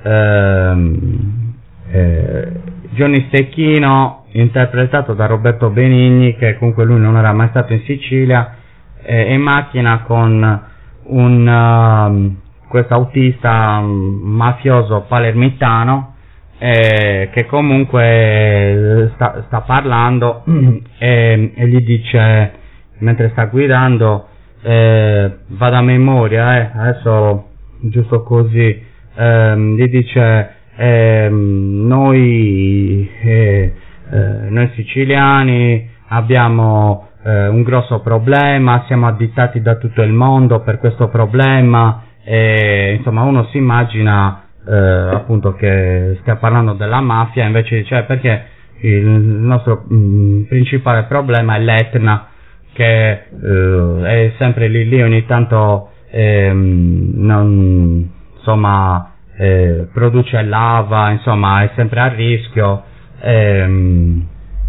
ehm, 0.03 1.53
eh, 1.89 2.51
Johnny 2.91 3.27
Stecchino 3.27 4.25
interpretato 4.31 5.13
da 5.13 5.25
Roberto 5.25 5.69
Benigni 5.69 6.35
che 6.35 6.57
comunque 6.57 6.83
lui 6.83 6.99
non 6.99 7.15
era 7.15 7.31
mai 7.33 7.47
stato 7.49 7.73
in 7.73 7.81
Sicilia 7.85 8.55
eh, 9.01 9.27
è 9.27 9.31
in 9.31 9.41
macchina 9.41 10.03
con 10.03 10.61
un 11.03 11.47
uh, 11.47 12.67
questo 12.67 12.93
autista 12.93 13.77
um, 13.79 14.19
mafioso 14.23 15.05
palermitano 15.07 16.15
eh, 16.57 17.29
che 17.33 17.45
comunque 17.47 19.11
sta, 19.15 19.43
sta 19.47 19.61
parlando 19.61 20.43
e, 20.99 21.53
e, 21.55 21.67
gli 21.67 21.79
dice 21.81 22.51
mentre 22.99 23.29
sta 23.29 23.45
guidando 23.45 24.27
eh, 24.61 25.37
vado 25.47 25.75
a 25.75 25.81
memoria 25.81 26.57
eh, 26.57 26.71
adesso 26.73 27.47
giusto 27.79 28.21
così 28.23 28.83
ehm, 29.15 29.75
gli 29.75 29.87
dice 29.87 30.55
ehm, 30.81 31.85
noi, 31.87 33.09
eh, 33.21 33.73
eh 34.09 34.49
noi 34.49 34.69
siciliani 34.73 35.87
abbiamo 36.07 37.09
eh, 37.23 37.47
un 37.47 37.61
grosso 37.61 37.99
problema 38.01 38.83
siamo 38.87 39.07
additati 39.07 39.61
da 39.61 39.75
tutto 39.75 40.01
il 40.01 40.11
mondo 40.11 40.61
per 40.61 40.79
questo 40.79 41.07
problema 41.09 42.03
e 42.23 42.95
insomma 42.97 43.21
uno 43.21 43.45
si 43.51 43.57
immagina 43.57 44.43
eh, 44.67 44.75
appunto 44.75 45.53
che 45.53 46.17
stia 46.21 46.35
parlando 46.37 46.73
della 46.73 46.99
mafia 46.99 47.45
invece 47.45 47.77
dice 47.77 48.03
perché 48.03 48.45
il 48.81 49.05
nostro 49.05 49.83
mh, 49.87 49.95
mm, 49.95 50.41
principale 50.43 51.03
problema 51.03 51.55
è 51.55 51.59
l'Etna 51.59 52.27
che 52.73 53.11
eh, 53.11 54.01
è 54.03 54.33
sempre 54.39 54.67
lì 54.67 54.87
lì 54.89 55.01
ogni 55.01 55.25
tanto 55.27 55.89
ehm, 56.09 57.11
non, 57.15 58.09
insomma 58.37 59.10
eh, 59.41 59.87
produce 59.91 60.39
lava 60.43 61.09
insomma 61.09 61.63
è 61.63 61.71
sempre 61.75 61.99
a 61.99 62.07
rischio 62.09 62.83
ehm, 63.21 64.27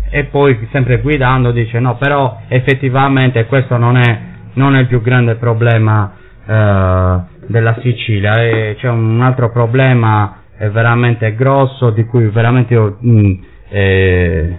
e 0.09 0.25
poi 0.25 0.67
sempre 0.73 0.99
guidando 1.03 1.51
dice 1.51 1.79
no 1.79 1.97
però 1.97 2.41
effettivamente 2.49 3.45
questo 3.45 3.77
non 3.77 3.99
è, 3.99 4.21
non 4.55 4.75
è 4.75 4.81
il 4.81 4.87
più 4.87 5.03
grande 5.03 5.35
problema 5.35 6.15
eh, 6.47 7.19
della 7.49 7.79
Sicilia 7.83 8.33
c'è 8.75 8.89
un 8.89 9.21
altro 9.21 9.51
problema 9.51 10.39
veramente 10.71 11.35
grosso 11.35 11.91
di 11.91 12.05
cui 12.07 12.29
veramente 12.29 12.73
io 12.73 12.97
mh, 12.99 13.11
mm, 13.11 13.33
eh, 13.69 14.59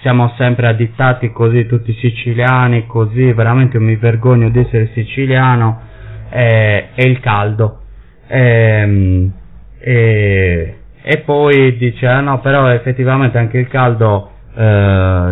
siamo 0.00 0.34
sempre 0.36 0.66
addittati 0.66 1.30
così 1.32 1.64
tutti 1.66 1.94
siciliani, 1.94 2.86
così 2.86 3.32
veramente 3.32 3.78
mi 3.78 3.96
vergogno 3.96 4.50
di 4.50 4.58
essere 4.58 4.90
siciliano, 4.92 5.80
eh, 6.28 6.88
è 6.92 7.02
il 7.02 7.20
caldo. 7.20 7.80
Eh, 8.26 9.30
eh, 9.86 10.76
e 11.02 11.18
poi 11.26 11.76
dice, 11.76 12.06
ah, 12.06 12.20
no, 12.20 12.40
però 12.40 12.70
effettivamente 12.70 13.36
anche 13.36 13.58
il 13.58 13.68
caldo 13.68 14.30
eh, 14.54 14.62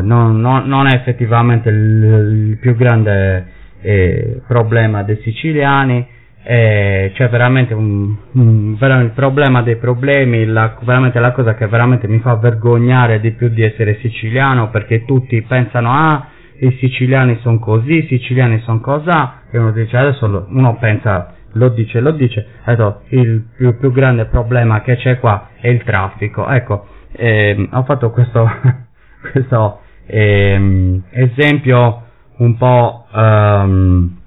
non, 0.02 0.38
non, 0.40 0.66
non, 0.66 0.86
è 0.88 0.94
effettivamente 0.94 1.70
il, 1.70 2.48
il 2.50 2.58
più 2.60 2.76
grande 2.76 3.46
eh, 3.80 4.42
problema 4.46 5.02
dei 5.04 5.18
siciliani, 5.22 6.06
eh, 6.42 7.12
c'è 7.14 7.30
veramente 7.30 7.72
un, 7.72 8.14
un, 8.32 8.76
il 8.78 9.12
problema 9.14 9.62
dei 9.62 9.76
problemi, 9.76 10.44
la, 10.44 10.76
veramente 10.82 11.18
la 11.18 11.32
cosa 11.32 11.54
che 11.54 11.66
veramente 11.66 12.06
mi 12.06 12.18
fa 12.18 12.34
vergognare 12.34 13.20
di 13.20 13.30
più 13.30 13.48
di 13.48 13.62
essere 13.62 13.96
siciliano 14.00 14.68
perché 14.68 15.06
tutti 15.06 15.40
pensano 15.42 15.90
ah 15.90 16.26
i 16.58 16.76
siciliani 16.78 17.38
sono 17.40 17.58
così, 17.58 18.04
i 18.04 18.06
siciliani 18.06 18.60
sono 18.60 18.80
cosa 18.80 19.40
e 19.50 19.58
uno 19.58 19.72
dice 19.72 19.96
adesso 19.96 20.46
uno 20.48 20.76
pensa 20.78 21.34
lo 21.52 21.68
dice, 21.70 22.00
lo 22.00 22.12
dice, 22.12 22.46
detto, 22.64 23.02
il 23.08 23.44
più, 23.56 23.76
più, 23.78 23.92
grande 23.92 24.26
problema 24.26 24.82
che 24.82 24.96
c'è 24.96 25.18
qua 25.18 25.50
è 25.60 25.68
il 25.68 25.82
traffico. 25.82 26.48
Ecco, 26.48 26.86
ehm, 27.12 27.68
ho 27.72 27.82
fatto 27.84 28.10
questo, 28.10 28.48
questo 29.32 29.80
ehm, 30.06 31.02
esempio 31.10 32.02
un 32.38 32.56
po' 32.56 33.06
um, 33.12 34.18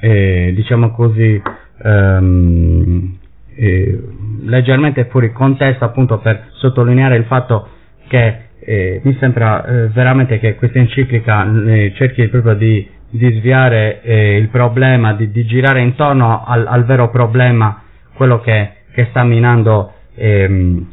eh, 0.00 0.52
diciamo 0.54 0.90
così, 0.92 1.40
ehm, 1.82 3.18
eh, 3.56 4.00
leggermente 4.42 5.06
fuori 5.06 5.32
contesto 5.32 5.84
appunto 5.84 6.18
per 6.18 6.48
sottolineare 6.54 7.16
il 7.16 7.24
fatto 7.24 7.68
che 8.08 8.38
eh, 8.60 9.00
mi 9.04 9.16
sembra 9.20 9.64
eh, 9.64 9.88
veramente 9.88 10.38
che 10.38 10.54
questa 10.56 10.78
enciclica 10.78 11.46
eh, 11.66 11.92
cerchi 11.94 12.28
proprio 12.28 12.54
di, 12.54 12.88
di 13.18 13.32
sviare 13.38 14.02
eh, 14.02 14.36
il 14.36 14.48
problema, 14.48 15.14
di, 15.14 15.30
di, 15.30 15.44
girare 15.46 15.80
intorno 15.80 16.44
al, 16.44 16.66
al, 16.66 16.84
vero 16.84 17.10
problema, 17.10 17.82
quello 18.14 18.40
che, 18.40 18.72
che 18.92 19.06
sta 19.10 19.22
minando 19.24 19.92
ehm, 20.14 20.86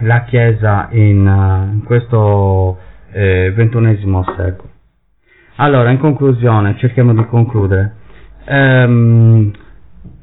la 0.00 0.24
Chiesa 0.24 0.88
in, 0.92 1.26
uh, 1.26 1.72
in 1.74 1.82
questo 1.84 2.78
ventunesimo 3.10 4.22
secolo. 4.36 4.70
Allora, 5.56 5.90
in 5.90 5.98
conclusione, 5.98 6.76
cerchiamo 6.78 7.12
di 7.14 7.24
concludere 7.26 7.94
ehm, 8.48 9.50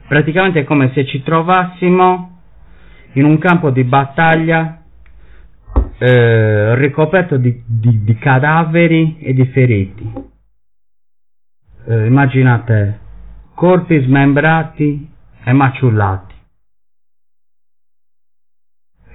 praticamente 0.08 0.62
è 0.62 0.64
come 0.64 0.92
se 0.94 1.06
ci 1.06 1.22
trovassimo 1.24 2.40
in 3.14 3.26
un 3.26 3.38
campo 3.38 3.70
di 3.70 3.84
battaglia 3.84 4.82
eh, 5.98 6.76
ricoperto 6.76 7.38
di, 7.38 7.62
di, 7.66 8.04
di, 8.04 8.16
cadaveri 8.18 9.18
e 9.20 9.34
di 9.34 9.46
feriti. 9.48 10.34
Eh, 11.88 12.06
immaginate 12.08 13.00
corpi 13.54 14.02
smembrati 14.02 15.10
e 15.44 15.54
maciullati. 15.54 16.34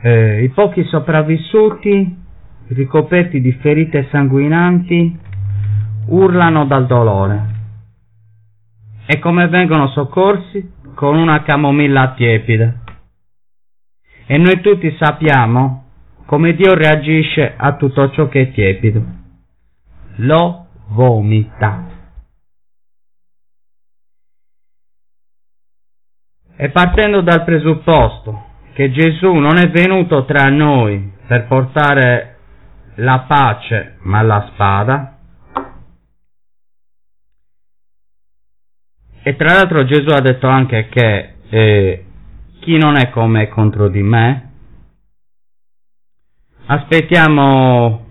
Eh, 0.03 0.43
I 0.45 0.49
pochi 0.51 0.85
sopravvissuti, 0.85 2.17
ricoperti 2.69 3.41
di 3.41 3.53
ferite 3.53 4.09
sanguinanti, 4.11 5.19
urlano 6.07 6.65
dal 6.67 6.87
dolore. 6.87 7.59
E 9.07 9.19
come 9.19 9.49
vengono 9.49 9.89
soccorsi? 9.89 10.79
Con 10.95 11.17
una 11.17 11.43
camomilla 11.43 12.15
tiepida. 12.15 12.83
E 14.27 14.39
noi 14.39 14.61
tutti 14.61 14.95
sappiamo 14.97 15.85
come 16.25 16.55
Dio 16.55 16.75
reagisce 16.75 17.55
a 17.57 17.75
tutto 17.75 18.11
ciò 18.13 18.29
che 18.29 18.43
è 18.43 18.53
tiepido. 18.53 19.05
Lo 20.17 20.67
vomita. 20.91 21.99
E 26.63 26.69
partendo 26.69 27.23
dal 27.23 27.43
presupposto 27.43 28.49
che 28.75 28.91
Gesù 28.91 29.33
non 29.33 29.57
è 29.57 29.71
venuto 29.71 30.27
tra 30.27 30.51
noi 30.51 31.11
per 31.27 31.47
portare 31.47 32.37
la 32.97 33.25
pace 33.27 33.97
ma 34.03 34.21
la 34.21 34.47
spada, 34.53 35.19
e 39.23 39.37
tra 39.37 39.55
l'altro 39.55 39.87
Gesù 39.87 40.11
ha 40.11 40.21
detto 40.21 40.49
anche 40.49 40.91
che 40.91 41.35
eh, 41.49 42.05
chi 42.61 42.77
non 42.77 42.97
è 42.99 43.09
con 43.09 43.31
me 43.31 43.45
è 43.45 43.49
contro 43.49 43.89
di 43.89 44.03
me, 44.03 44.53
aspettiamo 46.67 48.05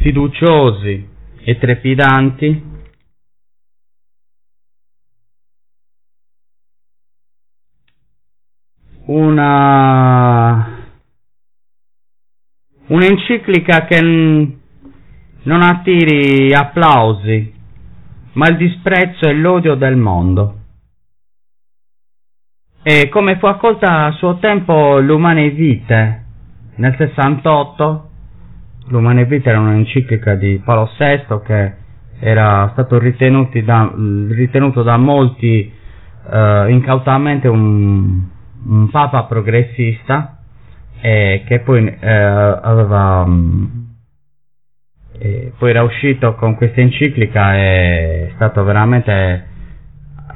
fiduciosi 0.00 1.08
e 1.38 1.58
trepidanti 1.58 2.72
una 9.14 10.82
un'enciclica 12.86 13.84
che 13.84 14.02
n- 14.02 14.52
non 15.42 15.62
attiri 15.62 16.52
applausi, 16.52 17.52
ma 18.32 18.48
il 18.48 18.56
disprezzo 18.56 19.28
e 19.28 19.34
l'odio 19.34 19.74
del 19.76 19.96
mondo. 19.96 20.58
E 22.82 23.08
come 23.08 23.38
fu 23.38 23.46
accolta 23.46 24.04
a 24.06 24.10
suo 24.12 24.38
tempo 24.38 24.98
l'Umane 24.98 25.50
Vite 25.50 26.24
nel 26.76 26.94
68, 26.96 28.10
l'Umane 28.88 29.24
Vite 29.24 29.48
era 29.48 29.60
un'enciclica 29.60 30.34
di 30.34 30.60
Paolo 30.62 30.90
VI 30.98 31.40
che 31.44 31.74
era 32.18 32.68
stato 32.72 32.98
da, 32.98 33.92
ritenuto 34.28 34.82
da 34.82 34.96
molti 34.96 35.72
eh, 36.30 36.66
incautamente 36.70 37.48
un, 37.48 38.28
un 38.66 38.90
papa 38.90 39.24
progressista 39.24 40.38
eh, 41.00 41.42
che 41.46 41.60
poi 41.60 41.86
eh, 42.00 42.08
aveva 42.10 43.26
eh, 45.18 45.52
poi 45.58 45.70
era 45.70 45.82
uscito 45.82 46.34
con 46.34 46.54
questa 46.56 46.80
enciclica 46.80 47.54
è 47.54 48.32
stato 48.34 48.64
veramente 48.64 49.46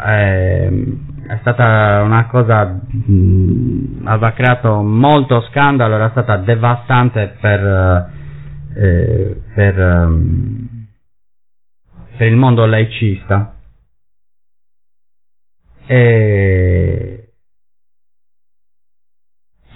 ehm, 0.07 1.07
è 1.29 1.37
stata 1.41 2.03
una 2.05 2.27
cosa 2.27 2.64
mh, 2.64 4.03
aveva 4.05 4.33
creato 4.33 4.83
molto 4.83 5.41
scandalo 5.51 5.95
era 5.95 6.11
stata 6.11 6.37
devastante 6.37 7.37
per 7.41 8.17
eh, 8.75 9.43
per, 9.55 9.79
um, 9.79 10.87
per 12.17 12.27
il 12.29 12.37
mondo 12.37 12.64
laicista. 12.67 13.55
E 15.87 17.18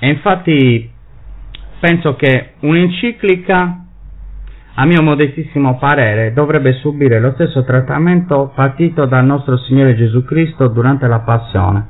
e 0.05 0.09
infatti 0.09 0.91
penso 1.79 2.17
che 2.17 2.55
un'enciclica, 2.59 3.85
a 4.75 4.85
mio 4.85 5.01
modestissimo 5.01 5.79
parere, 5.79 6.33
dovrebbe 6.33 6.73
subire 6.73 7.21
lo 7.21 7.31
stesso 7.35 7.63
trattamento 7.63 8.51
partito 8.53 9.07
dal 9.07 9.25
nostro 9.25 9.57
Signore 9.59 9.95
Gesù 9.95 10.25
Cristo 10.25 10.67
durante 10.67 11.07
la 11.07 11.21
passione. 11.21 11.89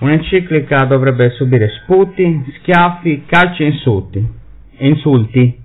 Un'enciclica 0.00 0.84
dovrebbe 0.84 1.30
subire 1.30 1.70
sputi, 1.70 2.44
schiaffi, 2.58 3.24
calci 3.24 3.62
e 3.62 3.66
insulti. 3.68 4.28
insulti. 4.80 5.58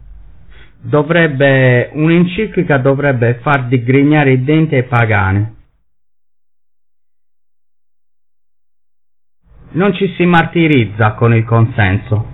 Dovrebbe, 0.79 1.89
un'enciclica 1.91 2.77
dovrebbe 2.77 3.39
far 3.41 3.65
digrignare 3.67 4.31
i 4.31 4.43
denti 4.45 4.75
ai 4.75 4.83
pagani 4.83 5.54
non 9.75 9.93
ci 9.93 10.13
si 10.15 10.25
martirizza 10.25 11.13
con 11.13 11.33
il 11.33 11.45
consenso. 11.45 12.33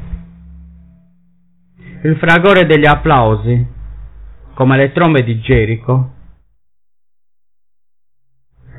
Il 2.04 2.16
fragore 2.18 2.66
degli 2.66 2.86
applausi, 2.86 3.66
come 4.54 4.78
le 4.78 4.92
trombe 4.92 5.24
di 5.24 5.40
Gerico, 5.40 6.14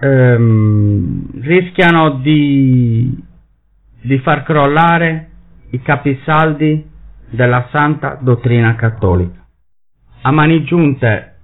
ehm, 0.01 1.41
rischiano 1.41 2.21
di, 2.21 3.17
di 4.01 4.19
far 4.19 4.43
crollare 4.43 5.31
i 5.71 5.81
capisaldi 5.81 6.91
della 7.31 7.69
santa 7.73 8.19
dottrina 8.21 8.75
cattolica. 8.75 9.45
A 10.23 10.31
mani 10.31 10.63
giunte 10.65 11.37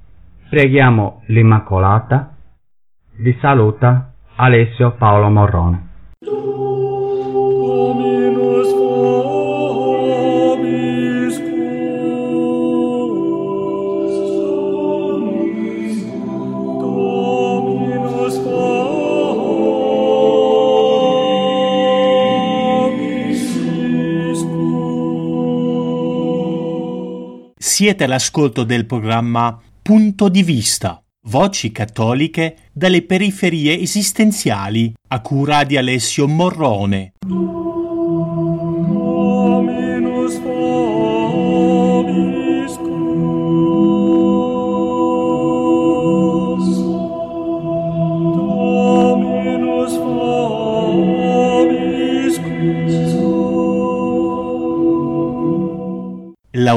preghiamo 0.48 1.22
l'Immacolata. 1.26 2.34
Vi 3.16 3.36
saluta 3.40 4.12
Alessio 4.36 4.92
Paolo 4.92 5.28
Morrone. 5.30 5.86
Siete 27.78 28.02
all'ascolto 28.02 28.64
del 28.64 28.86
programma 28.86 29.56
Punto 29.80 30.28
di 30.28 30.42
vista, 30.42 31.00
voci 31.28 31.70
cattoliche 31.70 32.56
dalle 32.72 33.02
periferie 33.02 33.78
esistenziali, 33.78 34.92
a 35.06 35.20
cura 35.20 35.62
di 35.62 35.76
Alessio 35.76 36.26
Morrone. 36.26 37.12